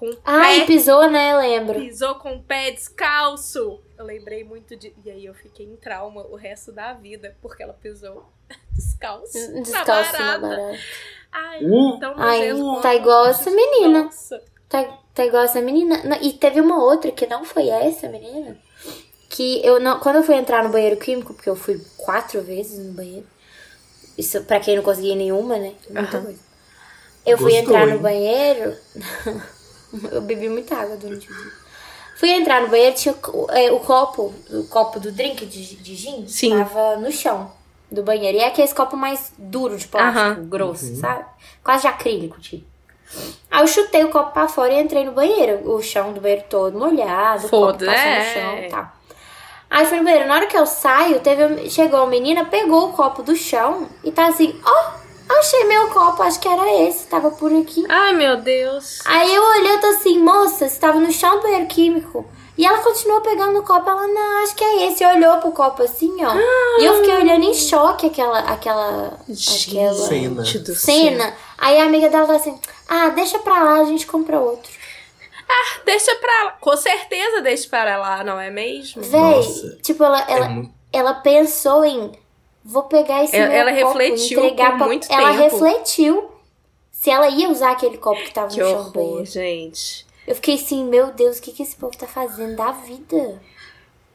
Com 0.00 0.10
Ai, 0.24 0.60
pé, 0.60 0.66
pisou, 0.66 1.10
né? 1.10 1.36
Lembro. 1.36 1.78
Pisou 1.78 2.14
com 2.14 2.36
o 2.36 2.42
pé 2.42 2.70
descalço. 2.70 3.82
Eu 3.98 4.06
lembrei 4.06 4.42
muito 4.42 4.74
de. 4.74 4.94
E 5.04 5.10
aí 5.10 5.26
eu 5.26 5.34
fiquei 5.34 5.66
em 5.66 5.76
trauma 5.76 6.22
o 6.22 6.36
resto 6.36 6.72
da 6.72 6.94
vida, 6.94 7.36
porque 7.42 7.62
ela 7.62 7.74
pisou 7.74 8.24
descalço. 8.72 9.60
Descalço 9.62 10.12
na 10.14 10.38
barata. 10.38 10.78
Ai, 11.30 11.62
uh, 11.62 11.96
então 11.96 12.14
Ai, 12.16 12.48
tá 12.80 12.94
igual 12.94 13.26
essa 13.26 13.50
menina. 13.50 14.04
Nossa. 14.04 14.42
Tá, 14.70 14.82
tá 15.12 15.26
igual 15.26 15.42
essa 15.42 15.60
menina. 15.60 16.00
E 16.22 16.32
teve 16.32 16.62
uma 16.62 16.82
outra 16.82 17.12
que 17.12 17.26
não 17.26 17.44
foi 17.44 17.68
essa 17.68 18.08
menina. 18.08 18.56
Que 19.28 19.62
eu 19.62 19.78
não. 19.78 20.00
Quando 20.00 20.16
eu 20.16 20.22
fui 20.22 20.34
entrar 20.34 20.64
no 20.64 20.70
banheiro 20.70 20.96
químico, 20.96 21.34
porque 21.34 21.50
eu 21.50 21.56
fui 21.56 21.78
quatro 21.98 22.40
vezes 22.40 22.78
no 22.78 22.94
banheiro. 22.94 23.26
Isso 24.16 24.42
pra 24.44 24.60
quem 24.60 24.76
não 24.76 24.82
conseguia 24.82 25.14
nenhuma, 25.14 25.58
né? 25.58 25.74
Muita 25.90 26.16
uhum. 26.16 26.24
coisa. 26.24 26.40
Eu 27.26 27.36
Gostou, 27.36 27.50
fui 27.50 27.56
entrar 27.58 27.86
hein? 27.86 27.94
no 27.94 28.00
banheiro. 28.00 28.74
eu 30.10 30.20
bebi 30.20 30.48
muita 30.48 30.76
água 30.76 30.96
durante 30.96 31.30
o 31.30 31.34
dia. 31.34 31.52
Fui 32.16 32.30
entrar 32.30 32.60
no 32.60 32.68
banheiro, 32.68 32.94
tinha 32.94 33.14
é, 33.50 33.72
o 33.72 33.80
copo, 33.80 34.34
o 34.50 34.64
copo 34.64 35.00
do 35.00 35.10
drink 35.10 35.46
de, 35.46 35.76
de 35.76 35.94
gin 35.94 36.26
Sim. 36.28 36.50
tava 36.50 36.96
no 36.96 37.10
chão 37.10 37.50
do 37.90 38.02
banheiro. 38.02 38.36
E 38.36 38.40
é 38.40 38.46
aquele 38.46 38.68
copo 38.68 38.96
mais 38.96 39.32
duro 39.38 39.76
de 39.76 39.88
plástico, 39.88 40.44
grosso, 40.44 40.84
uhum. 40.84 40.96
sabe? 40.96 41.24
Quase 41.64 41.82
de 41.82 41.88
acrílico, 41.88 42.38
tipo. 42.38 42.68
Aí 43.50 43.62
eu 43.62 43.66
chutei 43.66 44.04
o 44.04 44.10
copo 44.10 44.32
pra 44.32 44.46
fora 44.48 44.72
e 44.72 44.82
entrei 44.82 45.04
no 45.04 45.12
banheiro. 45.12 45.68
O 45.72 45.82
chão 45.82 46.12
do 46.12 46.20
banheiro 46.20 46.44
todo 46.48 46.78
molhado, 46.78 47.46
o 47.46 47.50
copo 47.50 47.78
passou 47.78 47.88
é. 47.88 48.18
no 48.18 48.24
chão 48.32 48.58
e 48.58 48.68
tal. 48.68 48.92
Aí 49.70 49.86
fui 49.86 49.98
no 49.98 50.04
banheiro. 50.04 50.28
Na 50.28 50.34
hora 50.34 50.46
que 50.46 50.56
eu 50.56 50.66
saio, 50.66 51.20
teve, 51.20 51.70
chegou 51.70 52.02
a 52.02 52.06
menina, 52.06 52.44
pegou 52.44 52.90
o 52.90 52.92
copo 52.92 53.22
do 53.22 53.34
chão 53.34 53.88
e 54.04 54.12
tá 54.12 54.26
assim, 54.28 54.54
ó, 54.64 54.70
oh, 54.70 55.09
Achei 55.38 55.64
meu 55.64 55.88
copo, 55.88 56.22
acho 56.22 56.40
que 56.40 56.48
era 56.48 56.82
esse, 56.82 57.06
tava 57.06 57.30
por 57.30 57.52
aqui. 57.52 57.84
Ai, 57.88 58.12
meu 58.12 58.36
Deus. 58.38 58.98
Aí 59.04 59.32
eu 59.34 59.42
olhei, 59.42 59.74
eu 59.74 59.80
tô 59.80 59.86
assim, 59.86 60.18
moça, 60.18 60.68
você 60.68 60.78
tava 60.78 60.98
no 60.98 61.10
chão 61.12 61.36
do 61.36 61.42
banheiro 61.42 61.66
químico. 61.66 62.26
E 62.58 62.66
ela 62.66 62.78
continuou 62.78 63.22
pegando 63.22 63.58
o 63.58 63.62
copo, 63.62 63.88
ela, 63.88 64.06
não, 64.06 64.42
acho 64.42 64.54
que 64.54 64.62
é 64.62 64.88
esse. 64.88 65.02
Olhou 65.02 65.38
pro 65.38 65.52
copo 65.52 65.82
assim, 65.82 66.12
ó. 66.22 66.28
Ah. 66.30 66.76
E 66.80 66.84
eu 66.84 66.96
fiquei 66.96 67.14
olhando 67.14 67.44
em 67.44 67.54
choque 67.54 68.06
aquela, 68.06 68.40
aquela, 68.40 69.18
Gente, 69.28 69.70
aquela 69.78 69.94
cena. 69.94 70.44
cena. 70.74 71.34
Aí 71.56 71.78
a 71.78 71.84
amiga 71.84 72.10
dela 72.10 72.26
tá 72.26 72.36
assim, 72.36 72.58
ah, 72.86 73.08
deixa 73.10 73.38
pra 73.38 73.62
lá, 73.62 73.80
a 73.80 73.84
gente 73.84 74.06
compra 74.06 74.38
outro. 74.38 74.70
Ah, 75.48 75.80
deixa 75.86 76.14
pra 76.16 76.44
lá. 76.44 76.50
Com 76.60 76.76
certeza 76.76 77.40
deixa 77.40 77.68
pra 77.68 77.96
lá, 77.96 78.22
não 78.22 78.38
é 78.38 78.50
mesmo? 78.50 79.02
Véi, 79.02 79.20
Nossa, 79.20 79.78
tipo, 79.82 80.04
ela, 80.04 80.20
ela, 80.28 80.46
é 80.46 80.62
ela 80.92 81.14
pensou 81.14 81.84
em 81.84 82.12
vou 82.64 82.84
pegar 82.84 83.24
esse 83.24 83.36
ela, 83.36 83.52
ela 83.52 83.72
copo, 83.72 83.98
refletiu 83.98 84.38
entregar 84.38 84.70
por 84.72 84.78
pra... 84.78 84.86
muito 84.86 85.12
ela 85.12 85.30
tempo. 85.30 85.42
refletiu 85.42 86.30
se 86.90 87.10
ela 87.10 87.28
ia 87.28 87.48
usar 87.48 87.72
aquele 87.72 87.96
copo 87.96 88.22
que 88.22 88.32
tava 88.32 88.48
que 88.48 88.60
no 88.60 88.68
chão 88.68 88.78
horror, 88.78 88.92
banheiro. 88.92 89.26
gente. 89.26 90.06
Eu 90.26 90.34
fiquei 90.34 90.54
assim, 90.54 90.84
meu 90.84 91.12
Deus, 91.12 91.38
o 91.38 91.42
que, 91.42 91.52
que 91.52 91.62
esse 91.62 91.74
povo 91.74 91.96
tá 91.96 92.06
fazendo 92.06 92.56
da 92.56 92.72
vida? 92.72 93.40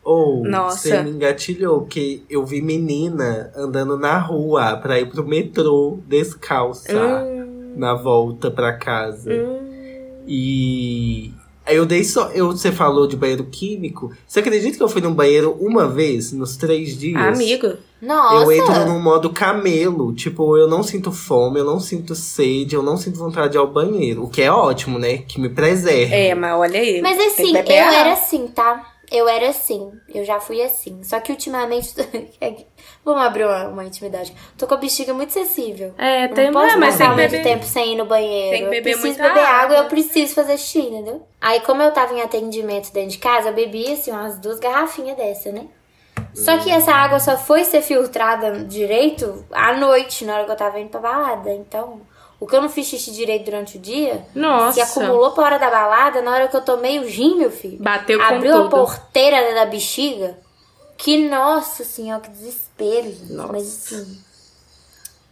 Ou 0.04 0.44
você 0.44 1.02
me 1.02 1.10
engatilhou, 1.10 1.82
porque 1.82 2.22
eu 2.30 2.46
vi 2.46 2.62
menina 2.62 3.52
andando 3.56 3.98
na 3.98 4.20
rua 4.20 4.78
pra 4.78 5.00
ir 5.00 5.10
pro 5.10 5.26
metrô 5.26 5.98
descalça 6.06 6.94
hum. 6.96 7.74
na 7.76 7.96
volta 7.96 8.52
pra 8.52 8.78
casa. 8.78 9.34
Hum. 9.34 10.24
E 10.28 11.34
eu 11.68 11.86
dei 11.86 12.04
só. 12.04 12.30
Eu, 12.30 12.52
você 12.52 12.72
falou 12.72 13.08
de 13.08 13.16
banheiro 13.16 13.46
químico. 13.46 14.12
Você 14.28 14.40
acredita 14.40 14.78
que 14.78 14.84
eu 14.84 14.90
fui 14.90 15.02
num 15.02 15.14
banheiro 15.14 15.58
uma 15.60 15.88
vez 15.88 16.32
nos 16.32 16.56
três 16.56 16.98
dias? 16.98 17.22
Amigo. 17.22 17.74
Nossa. 18.02 18.44
Eu 18.44 18.52
entro 18.52 18.86
no 18.86 19.00
modo 19.00 19.32
camelo. 19.32 20.14
Tipo, 20.14 20.58
eu 20.58 20.68
não 20.68 20.84
sinto 20.84 21.12
fome, 21.12 21.60
eu 21.60 21.66
não 21.66 21.80
sinto 21.80 22.14
sede, 22.14 22.76
eu 22.76 22.84
não 22.84 22.98
sinto 22.98 23.18
vontade 23.18 23.52
de 23.52 23.58
ir 23.58 23.60
ao 23.60 23.68
banheiro. 23.68 24.24
O 24.24 24.30
que 24.30 24.42
é 24.42 24.52
ótimo, 24.52 25.00
né? 25.00 25.20
Que 25.20 25.40
me 25.40 25.50
preserve. 25.50 26.14
É, 26.14 26.36
mas 26.36 26.60
olha 26.60 26.80
aí. 26.80 27.02
Mas 27.02 27.20
assim, 27.20 27.56
eu 27.56 27.64
era 27.72 28.14
assim, 28.14 28.48
tá? 28.48 28.92
Eu 29.12 29.28
era 29.28 29.50
assim, 29.50 29.92
eu 30.14 30.26
já 30.26 30.40
fui 30.40 30.62
assim. 30.62 31.04
Só 31.04 31.20
que 31.20 31.32
ultimamente. 31.32 31.94
Vamos 33.06 33.22
abrir 33.22 33.46
uma, 33.46 33.68
uma, 33.68 33.86
intimidade. 33.86 34.34
Tô 34.58 34.66
com 34.66 34.74
a 34.74 34.78
bexiga 34.78 35.14
muito 35.14 35.32
sensível. 35.32 35.94
É, 35.96 36.28
tem 36.28 36.48
não 36.48 36.54
posso 36.54 36.74
é, 36.74 36.76
mas 36.76 36.98
tem 36.98 37.08
muito 37.08 37.18
beber... 37.30 37.44
tempo 37.44 37.64
sem 37.64 37.94
ir 37.94 37.96
no 37.96 38.06
banheiro. 38.06 38.50
Tem 38.50 38.64
que 38.64 38.70
beber 38.72 38.96
eu 38.96 39.00
preciso 39.00 39.22
beber 39.22 39.46
água, 39.46 39.62
água 39.62 39.76
eu 39.78 39.86
preciso 39.86 40.34
fazer 40.34 40.58
xixi, 40.58 40.80
entendeu? 40.80 41.22
Aí, 41.40 41.60
como 41.60 41.84
eu 41.84 41.92
tava 41.92 42.16
em 42.16 42.22
atendimento 42.22 42.92
dentro 42.92 43.12
de 43.12 43.20
casa, 43.20 43.50
eu 43.50 43.54
bebi 43.54 43.94
assim 43.94 44.10
umas 44.10 44.40
duas 44.40 44.60
garrafinhas 44.60 45.16
dessa, 45.16 45.52
né? 45.52 45.68
Só 46.34 46.58
que 46.58 46.70
essa 46.72 46.92
água 46.92 47.20
só 47.20 47.38
foi 47.38 47.64
ser 47.64 47.84
filtrada 47.84 48.64
direito 48.64 49.46
à 49.52 49.74
noite, 49.74 50.26
na 50.26 50.34
hora 50.34 50.46
que 50.46 50.52
eu 50.52 50.56
tava 50.56 50.80
indo 50.80 50.90
pra 50.90 51.00
balada. 51.00 51.54
Então, 51.54 52.02
o 52.40 52.48
que 52.48 52.56
eu 52.56 52.62
não 52.62 52.70
fiz 52.70 52.88
xixi 52.88 53.12
direito 53.12 53.46
durante 53.46 53.78
o 53.78 53.80
dia, 53.80 54.26
Nossa. 54.34 54.74
se 54.74 54.82
acumulou 54.82 55.32
pra 55.32 55.46
hora 55.46 55.60
da 55.60 55.70
balada, 55.70 56.24
na 56.24 56.32
hora 56.32 56.48
que 56.48 56.56
eu 56.56 56.62
tomei 56.62 57.00
o 57.00 57.08
gin, 57.08 57.36
meu 57.36 57.52
filho. 57.52 57.78
Bateu 57.80 58.20
Abriu 58.20 58.64
a 58.64 58.70
porteira 58.70 59.54
da 59.54 59.66
bexiga. 59.66 60.44
Que, 60.98 61.30
nossa 61.30 61.84
senhora, 61.84 62.22
que 62.22 62.30
desespero, 62.30 63.12
gente. 63.12 63.34
Nossa. 63.34 63.52
Mas 63.52 63.68
assim. 63.68 64.22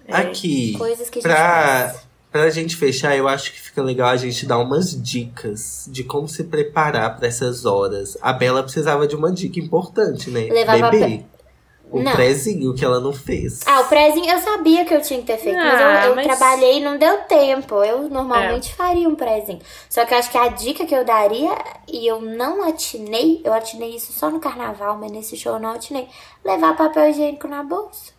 É, 0.05 0.15
Aqui, 0.15 0.77
coisas 0.77 1.09
que 1.09 1.19
a 1.19 1.21
pra, 1.21 1.95
Pra 2.33 2.49
gente 2.49 2.75
fechar, 2.75 3.15
eu 3.15 3.27
acho 3.27 3.51
que 3.51 3.61
fica 3.61 3.79
legal 3.83 4.09
a 4.09 4.17
gente 4.17 4.47
dar 4.47 4.57
umas 4.57 4.99
dicas 4.99 5.85
de 5.87 6.03
como 6.03 6.27
se 6.27 6.43
preparar 6.45 7.15
para 7.15 7.27
essas 7.27 7.63
horas. 7.63 8.17
A 8.23 8.33
Bela 8.33 8.63
precisava 8.63 9.07
de 9.07 9.15
uma 9.15 9.31
dica 9.31 9.59
importante, 9.59 10.31
né? 10.31 10.47
Levar 10.49 10.89
Bebê. 10.89 11.23
O 11.93 12.01
não. 12.01 12.11
prézinho 12.11 12.73
que 12.73 12.83
ela 12.83 12.99
não 12.99 13.13
fez. 13.13 13.59
Ah, 13.67 13.81
o 13.81 13.83
prézinho 13.85 14.27
eu 14.27 14.39
sabia 14.39 14.83
que 14.83 14.95
eu 14.95 14.99
tinha 14.99 15.19
que 15.19 15.27
ter 15.27 15.37
feito, 15.37 15.59
ah, 15.59 15.63
mas 15.63 15.79
eu, 15.79 15.87
ah, 15.87 16.05
eu 16.07 16.15
mas... 16.15 16.25
trabalhei 16.25 16.79
e 16.79 16.83
não 16.83 16.97
deu 16.97 17.17
tempo. 17.19 17.83
Eu 17.83 18.09
normalmente 18.09 18.71
é. 18.71 18.73
faria 18.73 19.07
um 19.07 19.13
prézinho. 19.13 19.59
Só 19.87 20.03
que 20.03 20.11
eu 20.11 20.17
acho 20.17 20.31
que 20.31 20.37
a 20.39 20.47
dica 20.47 20.87
que 20.87 20.95
eu 20.95 21.05
daria, 21.05 21.55
e 21.87 22.07
eu 22.07 22.19
não 22.19 22.67
atinei, 22.67 23.41
eu 23.43 23.53
atinei 23.53 23.95
isso 23.95 24.11
só 24.11 24.31
no 24.31 24.39
carnaval, 24.39 24.97
mas 24.97 25.11
nesse 25.11 25.37
show 25.37 25.53
eu 25.53 25.59
não 25.59 25.69
atinei. 25.69 26.07
Levar 26.43 26.75
papel 26.75 27.11
higiênico 27.11 27.47
na 27.47 27.61
bolsa. 27.61 28.11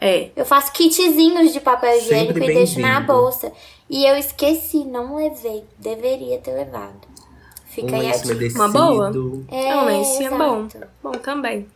É. 0.00 0.30
Eu 0.34 0.46
faço 0.46 0.72
kitzinhos 0.72 1.52
de 1.52 1.60
papel 1.60 1.98
higiênico 1.98 2.38
e 2.38 2.46
deixo 2.46 2.80
na 2.80 2.98
bolsa. 3.00 3.52
E 3.90 4.06
eu 4.06 4.16
esqueci, 4.16 4.86
não 4.86 5.16
levei. 5.16 5.64
Deveria 5.78 6.38
ter 6.38 6.52
levado. 6.52 7.06
Fica 7.66 7.94
um 7.94 8.00
aí 8.00 8.10
a 8.10 8.54
Uma 8.54 8.68
boa? 8.70 9.12
É, 9.50 9.76
um 9.76 9.84
lencinho 9.84 10.34
é 10.34 10.38
bom. 10.38 10.68
Bom 11.02 11.12
também. 11.12 11.66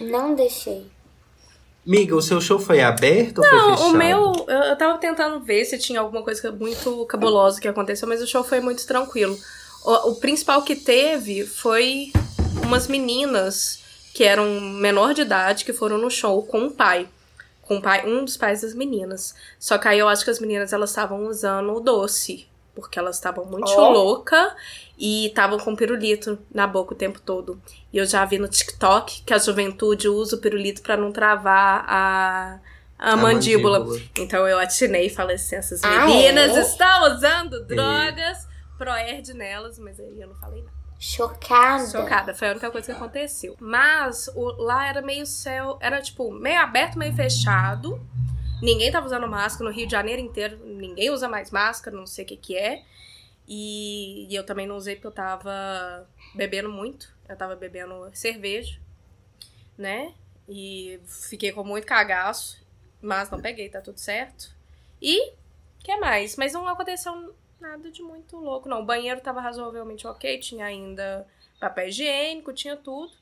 Não 0.00 0.34
deixei. 0.34 0.86
Miga, 1.84 2.16
o 2.16 2.22
seu 2.22 2.40
show 2.40 2.58
foi 2.58 2.82
aberto 2.82 3.40
não, 3.40 3.70
ou 3.70 3.76
foi 3.76 3.86
fechado? 3.86 3.94
o 3.94 3.96
meu... 3.96 4.46
Eu 4.48 4.76
tava 4.76 4.98
tentando 4.98 5.40
ver 5.40 5.64
se 5.64 5.78
tinha 5.78 6.00
alguma 6.00 6.22
coisa 6.22 6.50
muito 6.50 7.06
cabulosa 7.06 7.60
que 7.60 7.68
aconteceu, 7.68 8.08
mas 8.08 8.20
o 8.20 8.26
show 8.26 8.42
foi 8.42 8.60
muito 8.60 8.84
tranquilo. 8.86 9.38
O, 9.84 10.10
o 10.10 10.14
principal 10.16 10.62
que 10.62 10.74
teve 10.74 11.46
foi 11.46 12.12
umas 12.64 12.88
meninas 12.88 13.80
que 14.12 14.24
eram 14.24 14.60
menor 14.60 15.14
de 15.14 15.22
idade 15.22 15.64
que 15.64 15.72
foram 15.72 15.98
no 15.98 16.10
show 16.10 16.42
com 16.42 16.66
o 16.66 16.70
pai 16.70 17.08
com 17.66 17.80
pai, 17.80 18.06
um 18.06 18.24
dos 18.24 18.36
pais 18.36 18.62
das 18.62 18.74
meninas. 18.74 19.34
Só 19.58 19.76
que 19.76 19.88
aí 19.88 19.98
eu 19.98 20.08
acho 20.08 20.24
que 20.24 20.30
as 20.30 20.38
meninas 20.38 20.72
elas 20.72 20.90
estavam 20.90 21.26
usando 21.26 21.74
o 21.74 21.80
doce, 21.80 22.46
porque 22.76 22.98
elas 22.98 23.16
estavam 23.16 23.44
muito 23.44 23.72
oh. 23.72 23.90
louca 23.90 24.54
e 24.96 25.26
estavam 25.26 25.58
com 25.58 25.74
pirulito 25.74 26.38
na 26.54 26.66
boca 26.66 26.94
o 26.94 26.96
tempo 26.96 27.20
todo. 27.20 27.60
E 27.92 27.98
eu 27.98 28.06
já 28.06 28.24
vi 28.24 28.38
no 28.38 28.46
TikTok 28.46 29.22
que 29.22 29.34
a 29.34 29.38
juventude 29.38 30.08
usa 30.08 30.36
o 30.36 30.38
pirulito 30.38 30.82
para 30.82 30.96
não 30.96 31.10
travar 31.10 31.84
a 31.88 32.60
a, 32.98 33.12
a 33.12 33.16
mandíbula. 33.16 33.80
mandíbula. 33.80 34.02
Então 34.18 34.46
eu 34.48 34.58
atinei 34.58 35.06
e 35.06 35.10
falei 35.10 35.36
assim: 35.36 35.56
essas 35.56 35.80
meninas 35.82 36.52
ah, 36.52 36.58
é? 36.58 36.62
estão 36.62 37.14
usando 37.14 37.64
drogas, 37.64 38.44
é. 38.44 38.78
proerd 38.78 39.34
nelas, 39.34 39.78
mas 39.78 40.00
aí 40.00 40.20
eu 40.20 40.28
não 40.28 40.36
falei 40.36 40.62
nada. 40.62 40.76
Chocada. 40.98 41.86
Chocada, 41.86 42.34
foi 42.34 42.48
a 42.48 42.50
única 42.52 42.70
coisa 42.70 42.86
que 42.86 42.92
aconteceu. 42.92 43.54
Mas 43.60 44.28
o, 44.34 44.62
lá 44.62 44.88
era 44.88 45.02
meio 45.02 45.26
céu, 45.26 45.78
era 45.80 46.00
tipo 46.00 46.32
meio 46.32 46.58
aberto, 46.60 46.98
meio 46.98 47.14
fechado. 47.14 48.00
Ninguém 48.62 48.90
tava 48.90 49.06
usando 49.06 49.28
máscara 49.28 49.68
no 49.68 49.74
Rio 49.74 49.86
de 49.86 49.92
Janeiro 49.92 50.20
inteiro, 50.20 50.58
ninguém 50.64 51.10
usa 51.10 51.28
mais 51.28 51.50
máscara, 51.50 51.96
não 51.96 52.06
sei 52.06 52.24
o 52.24 52.28
que 52.28 52.36
que 52.36 52.56
é. 52.56 52.82
E, 53.46 54.26
e 54.28 54.34
eu 54.34 54.44
também 54.44 54.66
não 54.66 54.76
usei 54.76 54.96
porque 54.96 55.06
eu 55.06 55.12
tava 55.12 56.08
bebendo 56.34 56.68
muito. 56.68 57.14
Eu 57.28 57.36
tava 57.36 57.54
bebendo 57.54 58.08
cerveja, 58.12 58.78
né? 59.76 60.14
E 60.48 61.00
fiquei 61.06 61.52
com 61.52 61.64
muito 61.64 61.86
cagaço, 61.86 62.64
mas 63.00 63.30
não 63.30 63.40
peguei, 63.40 63.68
tá 63.68 63.80
tudo 63.80 63.98
certo. 63.98 64.54
E 65.00 65.32
que 65.80 65.96
mais? 65.96 66.36
Mas 66.36 66.52
não 66.52 66.66
aconteceu 66.68 67.34
nada 67.60 67.90
de 67.90 68.02
muito 68.02 68.36
louco, 68.36 68.68
não. 68.68 68.82
O 68.82 68.84
banheiro 68.84 69.20
tava 69.20 69.40
razoavelmente 69.40 70.06
ok, 70.06 70.38
tinha 70.38 70.66
ainda 70.66 71.26
papel 71.60 71.88
higiênico, 71.88 72.52
tinha 72.52 72.76
tudo. 72.76 73.12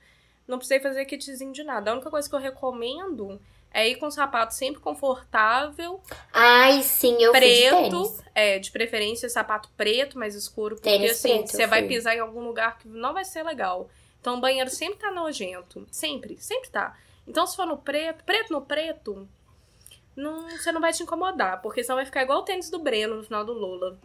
Não 0.46 0.58
precisei 0.58 0.80
fazer 0.80 1.04
kitzinho 1.06 1.52
de 1.52 1.64
nada. 1.64 1.90
A 1.90 1.94
única 1.94 2.10
coisa 2.10 2.28
que 2.28 2.34
eu 2.34 2.40
recomendo 2.40 3.40
é 3.74 3.88
ir 3.88 3.96
com 3.96 4.08
sapato 4.08 4.54
sempre 4.54 4.80
confortável. 4.80 6.00
Ai, 6.32 6.80
sim, 6.82 7.16
eu 7.20 7.32
preto, 7.32 8.04
fui 8.04 8.14
de 8.14 8.24
É, 8.32 8.58
de 8.60 8.70
preferência 8.70 9.28
sapato 9.28 9.68
preto, 9.76 10.16
mais 10.16 10.36
escuro, 10.36 10.76
porque 10.76 10.88
tênis 10.88 11.10
assim, 11.10 11.38
preto, 11.38 11.50
você 11.50 11.66
vai 11.66 11.82
pisar 11.82 12.14
em 12.16 12.20
algum 12.20 12.40
lugar 12.40 12.78
que 12.78 12.86
não 12.86 13.12
vai 13.12 13.24
ser 13.24 13.42
legal. 13.42 13.90
Então 14.20 14.36
o 14.36 14.40
banheiro 14.40 14.70
sempre 14.70 15.00
tá 15.00 15.10
nojento, 15.10 15.84
sempre, 15.90 16.36
sempre 16.38 16.70
tá. 16.70 16.96
Então 17.26 17.44
se 17.46 17.56
for 17.56 17.66
no 17.66 17.76
preto, 17.76 18.22
preto 18.24 18.52
no 18.52 18.62
preto, 18.62 19.28
não, 20.16 20.48
você 20.48 20.70
não 20.70 20.80
vai 20.80 20.92
te 20.92 21.02
incomodar, 21.02 21.60
porque 21.60 21.82
senão 21.82 21.96
vai 21.96 22.06
ficar 22.06 22.22
igual 22.22 22.38
o 22.38 22.44
tênis 22.44 22.70
do 22.70 22.78
Breno 22.78 23.16
no 23.16 23.24
final 23.24 23.44
do 23.44 23.52
Lula. 23.52 23.98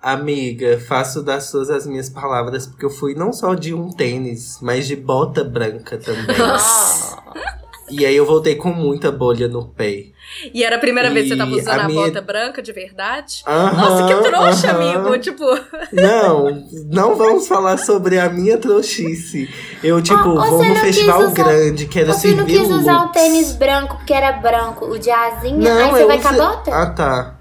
Amiga, 0.00 0.78
faço 0.80 1.22
das 1.22 1.44
suas 1.50 1.70
as 1.70 1.86
minhas 1.86 2.08
palavras, 2.10 2.66
porque 2.66 2.84
eu 2.84 2.90
fui 2.90 3.14
não 3.14 3.32
só 3.32 3.54
de 3.54 3.74
um 3.74 3.90
tênis, 3.90 4.60
mas 4.60 4.86
de 4.86 4.94
bota 4.94 5.42
branca 5.42 5.98
também. 5.98 6.36
e 7.90 8.04
aí 8.04 8.16
eu 8.16 8.26
voltei 8.26 8.54
com 8.54 8.70
muita 8.70 9.10
bolha 9.10 9.48
no 9.48 9.66
pé. 9.66 10.06
E 10.52 10.62
era 10.62 10.76
a 10.76 10.78
primeira 10.78 11.10
e 11.10 11.14
vez 11.14 11.24
que 11.24 11.32
você 11.32 11.38
tava 11.38 11.50
usando 11.50 11.80
a, 11.80 11.84
a 11.84 11.86
minha... 11.86 12.06
bota 12.06 12.20
branca 12.20 12.62
de 12.62 12.72
verdade? 12.72 13.42
Nossa, 13.46 14.06
que 14.06 14.22
trouxa, 14.22 14.70
amigo! 14.70 15.18
Tipo. 15.18 15.44
Não, 15.92 16.66
não 16.90 17.16
vamos 17.16 17.48
falar 17.48 17.78
sobre 17.78 18.18
a 18.18 18.28
minha 18.28 18.58
trouxice. 18.58 19.48
Eu, 19.82 20.02
tipo, 20.02 20.28
oh, 20.28 20.40
vou 20.44 20.64
num 20.64 20.76
festival 20.76 21.20
usar... 21.22 21.32
grande, 21.32 21.86
quero 21.86 22.12
servir 22.12 22.36
Você 22.36 22.40
não 22.40 22.46
quis 22.46 22.70
usar 22.70 23.04
o 23.04 23.08
tênis 23.08 23.52
branco 23.52 23.96
porque 23.96 24.12
era 24.12 24.32
branco, 24.32 24.84
o 24.84 24.98
de 24.98 25.10
asinha, 25.10 25.56
não, 25.56 25.84
aí 25.84 25.90
você 25.90 26.06
vai 26.06 26.20
com 26.20 26.28
a 26.28 26.32
bota? 26.32 26.74
Ah, 26.74 26.90
tá. 26.90 27.38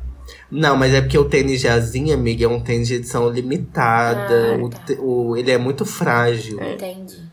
Não, 0.49 0.77
mas 0.77 0.93
é 0.93 1.01
porque 1.01 1.17
o 1.17 1.25
tênis 1.25 1.59
de 1.59 1.67
asinha, 1.67 2.15
amiga, 2.15 2.45
é 2.45 2.47
um 2.47 2.59
tênis 2.59 2.87
de 2.87 2.95
edição 2.95 3.29
limitada. 3.29 4.55
Ah, 4.55 4.69
tá. 4.69 4.93
o, 5.01 5.31
o, 5.31 5.37
ele 5.37 5.51
é 5.51 5.57
muito 5.57 5.85
frágil. 5.85 6.61
Entendi. 6.63 7.26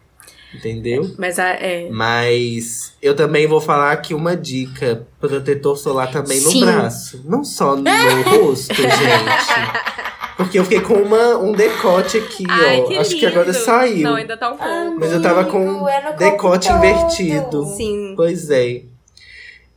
Entendeu? 0.55 1.11
Mas, 1.19 1.39
é... 1.39 1.89
Mas 1.91 2.95
eu 3.03 3.15
também 3.15 3.47
vou 3.47 3.61
falar 3.61 3.93
aqui 3.93 4.15
uma 4.15 4.37
dica: 4.37 5.07
protetor 5.21 5.77
solar 5.77 6.11
também 6.11 6.39
Sim. 6.39 6.61
no 6.61 6.67
braço. 6.67 7.23
Não 7.25 7.43
só 7.45 7.77
no 7.77 7.91
rosto, 8.23 8.75
gente. 8.75 9.95
Porque 10.37 10.59
eu 10.59 10.65
fiquei 10.65 10.81
com 10.81 10.95
uma, 10.95 11.37
um 11.39 11.53
decote 11.53 12.19
aqui, 12.19 12.45
Ai, 12.49 12.81
ó. 12.81 12.89
Que 12.89 12.97
Acho 12.97 13.11
lindo. 13.11 13.21
que 13.21 13.27
agora 13.27 13.53
saiu. 13.53 14.03
Não, 14.03 14.17
ainda 14.17 14.37
tá 14.37 14.53
um 14.53 14.57
pouco. 14.57 15.01
Mas 15.01 15.13
eu 15.13 15.23
tava 15.23 15.45
com 15.45 15.65
um 15.65 15.89
é 15.89 16.13
decote 16.13 16.71
invertido. 16.71 17.65
Sim. 17.77 18.15
Pois 18.17 18.51
é. 18.51 18.83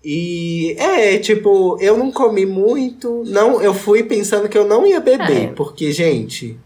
E 0.04 0.76
é, 0.80 1.18
tipo, 1.18 1.78
eu 1.82 1.98
não 1.98 2.12
comi 2.12 2.46
muito. 2.46 3.24
Não, 3.28 3.62
eu 3.62 3.74
fui 3.74 4.04
pensando 4.04 4.48
que 4.48 4.58
eu 4.58 4.68
não 4.68 4.86
ia 4.86 5.00
beber. 5.00 5.44
É. 5.44 5.48
Porque, 5.48 5.92
gente, 5.92 6.58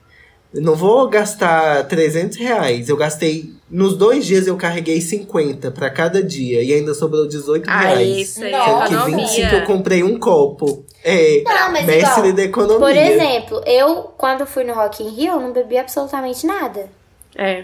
eu 0.54 0.62
não 0.62 0.76
vou 0.76 1.10
gastar 1.10 1.88
300 1.88 2.38
reais. 2.38 2.88
Eu 2.88 2.96
gastei. 2.96 3.52
Nos 3.72 3.96
dois 3.96 4.26
dias 4.26 4.48
eu 4.48 4.58
carreguei 4.58 5.00
50 5.00 5.72
para 5.72 5.90
cada 5.90 6.22
dia. 6.22 6.62
E 6.62 6.74
ainda 6.74 6.94
sobrou 6.94 7.26
18 7.26 7.70
ah, 7.70 7.80
reais. 7.80 8.18
Isso 8.18 8.44
aí, 8.44 8.52
Sendo 8.52 9.06
que 9.06 9.12
25 9.16 9.56
eu 9.56 9.64
comprei 9.64 10.04
um 10.04 10.20
copo. 10.20 10.86
É, 11.04 11.42
não, 11.46 11.72
mas 11.72 11.86
mestre 11.86 12.20
igual, 12.20 12.34
da 12.34 12.44
economia. 12.44 12.80
Por 12.80 12.96
exemplo, 12.96 13.64
eu, 13.66 13.96
quando 14.18 14.46
fui 14.46 14.66
no 14.66 14.74
Rock 14.74 15.02
in 15.02 15.10
Rio, 15.10 15.40
não 15.40 15.54
bebi 15.54 15.78
absolutamente 15.78 16.46
nada. 16.46 16.90
É. 17.36 17.64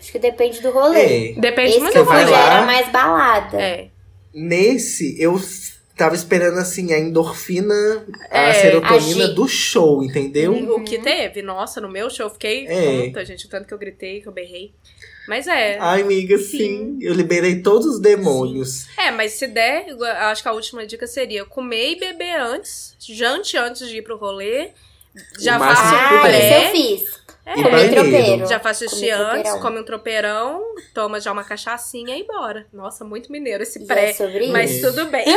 Acho 0.00 0.10
que 0.10 0.18
depende 0.18 0.62
do 0.62 0.70
rolê. 0.70 1.32
É. 1.32 1.32
Depende 1.34 1.70
Esse 1.72 1.80
muito 1.80 1.98
do 1.98 2.04
rolê. 2.04 2.32
era 2.32 2.62
mais 2.62 2.90
balada. 2.90 3.60
É. 3.60 3.88
Nesse, 4.32 5.20
eu 5.20 5.38
tava 5.96 6.14
esperando, 6.14 6.58
assim, 6.58 6.92
a 6.92 6.98
endorfina, 6.98 8.04
é, 8.30 8.50
a 8.50 8.54
serotonina 8.54 9.24
a 9.26 9.28
do 9.28 9.46
show, 9.46 10.02
entendeu? 10.02 10.52
O 10.74 10.82
que 10.82 10.98
teve, 10.98 11.42
nossa, 11.42 11.80
no 11.80 11.88
meu 11.88 12.10
show 12.10 12.26
eu 12.26 12.30
fiquei 12.30 12.66
é. 12.66 13.06
puta, 13.06 13.24
gente, 13.24 13.46
o 13.46 13.48
tanto 13.48 13.66
que 13.66 13.74
eu 13.74 13.78
gritei, 13.78 14.20
que 14.20 14.28
eu 14.28 14.32
berrei. 14.32 14.72
Mas 15.26 15.46
é. 15.46 15.78
Ai, 15.78 16.02
amiga, 16.02 16.36
sim. 16.36 16.58
sim. 16.58 16.98
Eu 17.00 17.14
liberei 17.14 17.62
todos 17.62 17.86
os 17.86 18.00
demônios. 18.00 18.82
Sim. 18.82 18.88
É, 18.98 19.10
mas 19.10 19.32
se 19.32 19.46
der, 19.46 19.86
acho 20.30 20.42
que 20.42 20.48
a 20.48 20.52
última 20.52 20.86
dica 20.86 21.06
seria 21.06 21.44
comer 21.44 21.92
e 21.92 22.00
beber 22.00 22.38
antes, 22.38 22.94
jante 22.98 23.56
antes 23.56 23.88
de 23.88 23.98
ir 23.98 24.02
pro 24.02 24.16
rolê. 24.16 24.70
Já 25.38 25.58
faço 25.58 25.94
ah, 25.94 26.20
pré. 26.22 26.38
Isso 26.38 26.66
eu 26.66 26.98
fiz. 26.98 27.23
É, 27.46 27.54
come 27.54 27.88
tropeiro. 27.88 28.46
Já 28.46 28.58
faz 28.58 28.78
xixi 28.78 29.10
antes, 29.10 29.52
come 29.54 29.80
um 29.80 29.84
tropeirão, 29.84 30.62
toma 30.94 31.20
já 31.20 31.30
uma 31.30 31.44
cachaçinha 31.44 32.16
e 32.16 32.24
bora. 32.24 32.66
Nossa, 32.72 33.04
muito 33.04 33.30
mineiro 33.30 33.62
esse 33.62 33.78
já 33.80 33.86
pré. 33.86 34.10
É 34.18 34.46
mas 34.50 34.70
isso. 34.70 34.90
tudo 34.90 35.10
bem. 35.10 35.24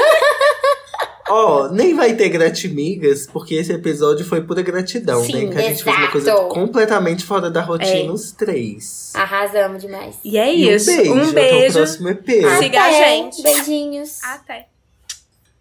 Ó, 1.30 1.66
oh, 1.66 1.68
nem 1.74 1.94
vai 1.94 2.16
ter 2.16 2.30
gratimigas, 2.30 3.28
porque 3.28 3.56
esse 3.56 3.74
episódio 3.74 4.26
foi 4.26 4.42
pura 4.42 4.62
gratidão, 4.62 5.20
né? 5.20 5.26
Sim, 5.26 5.46
né? 5.48 5.52
Que 5.52 5.58
a 5.58 5.62
gente 5.62 5.82
exato. 5.82 5.84
fez 5.84 5.98
uma 5.98 6.12
coisa 6.12 6.34
completamente 6.48 7.26
fora 7.26 7.52
da 7.52 7.62
rotina, 7.62 8.10
é. 8.10 8.12
os 8.12 8.32
três. 8.32 9.12
Arrasamos 9.14 9.82
demais. 9.82 10.16
E 10.24 10.38
é 10.38 10.52
isso. 10.54 10.90
E 10.90 11.10
um 11.10 11.16
beijo. 11.16 11.30
Um 11.30 11.34
beijo. 11.34 11.74
próximo 11.74 12.10
EP. 12.10 12.30
Até. 12.46 12.58
Siga 12.60 12.82
a 12.82 12.92
gente. 12.92 13.44
Beijinhos. 13.44 14.24
Até. 14.24 14.68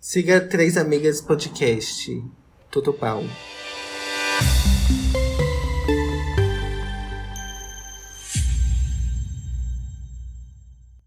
Siga 0.01 0.41
Três 0.41 0.77
Amigas 0.77 1.21
Podcast. 1.21 2.23
Tudo 2.70 2.93
pau. 2.93 3.25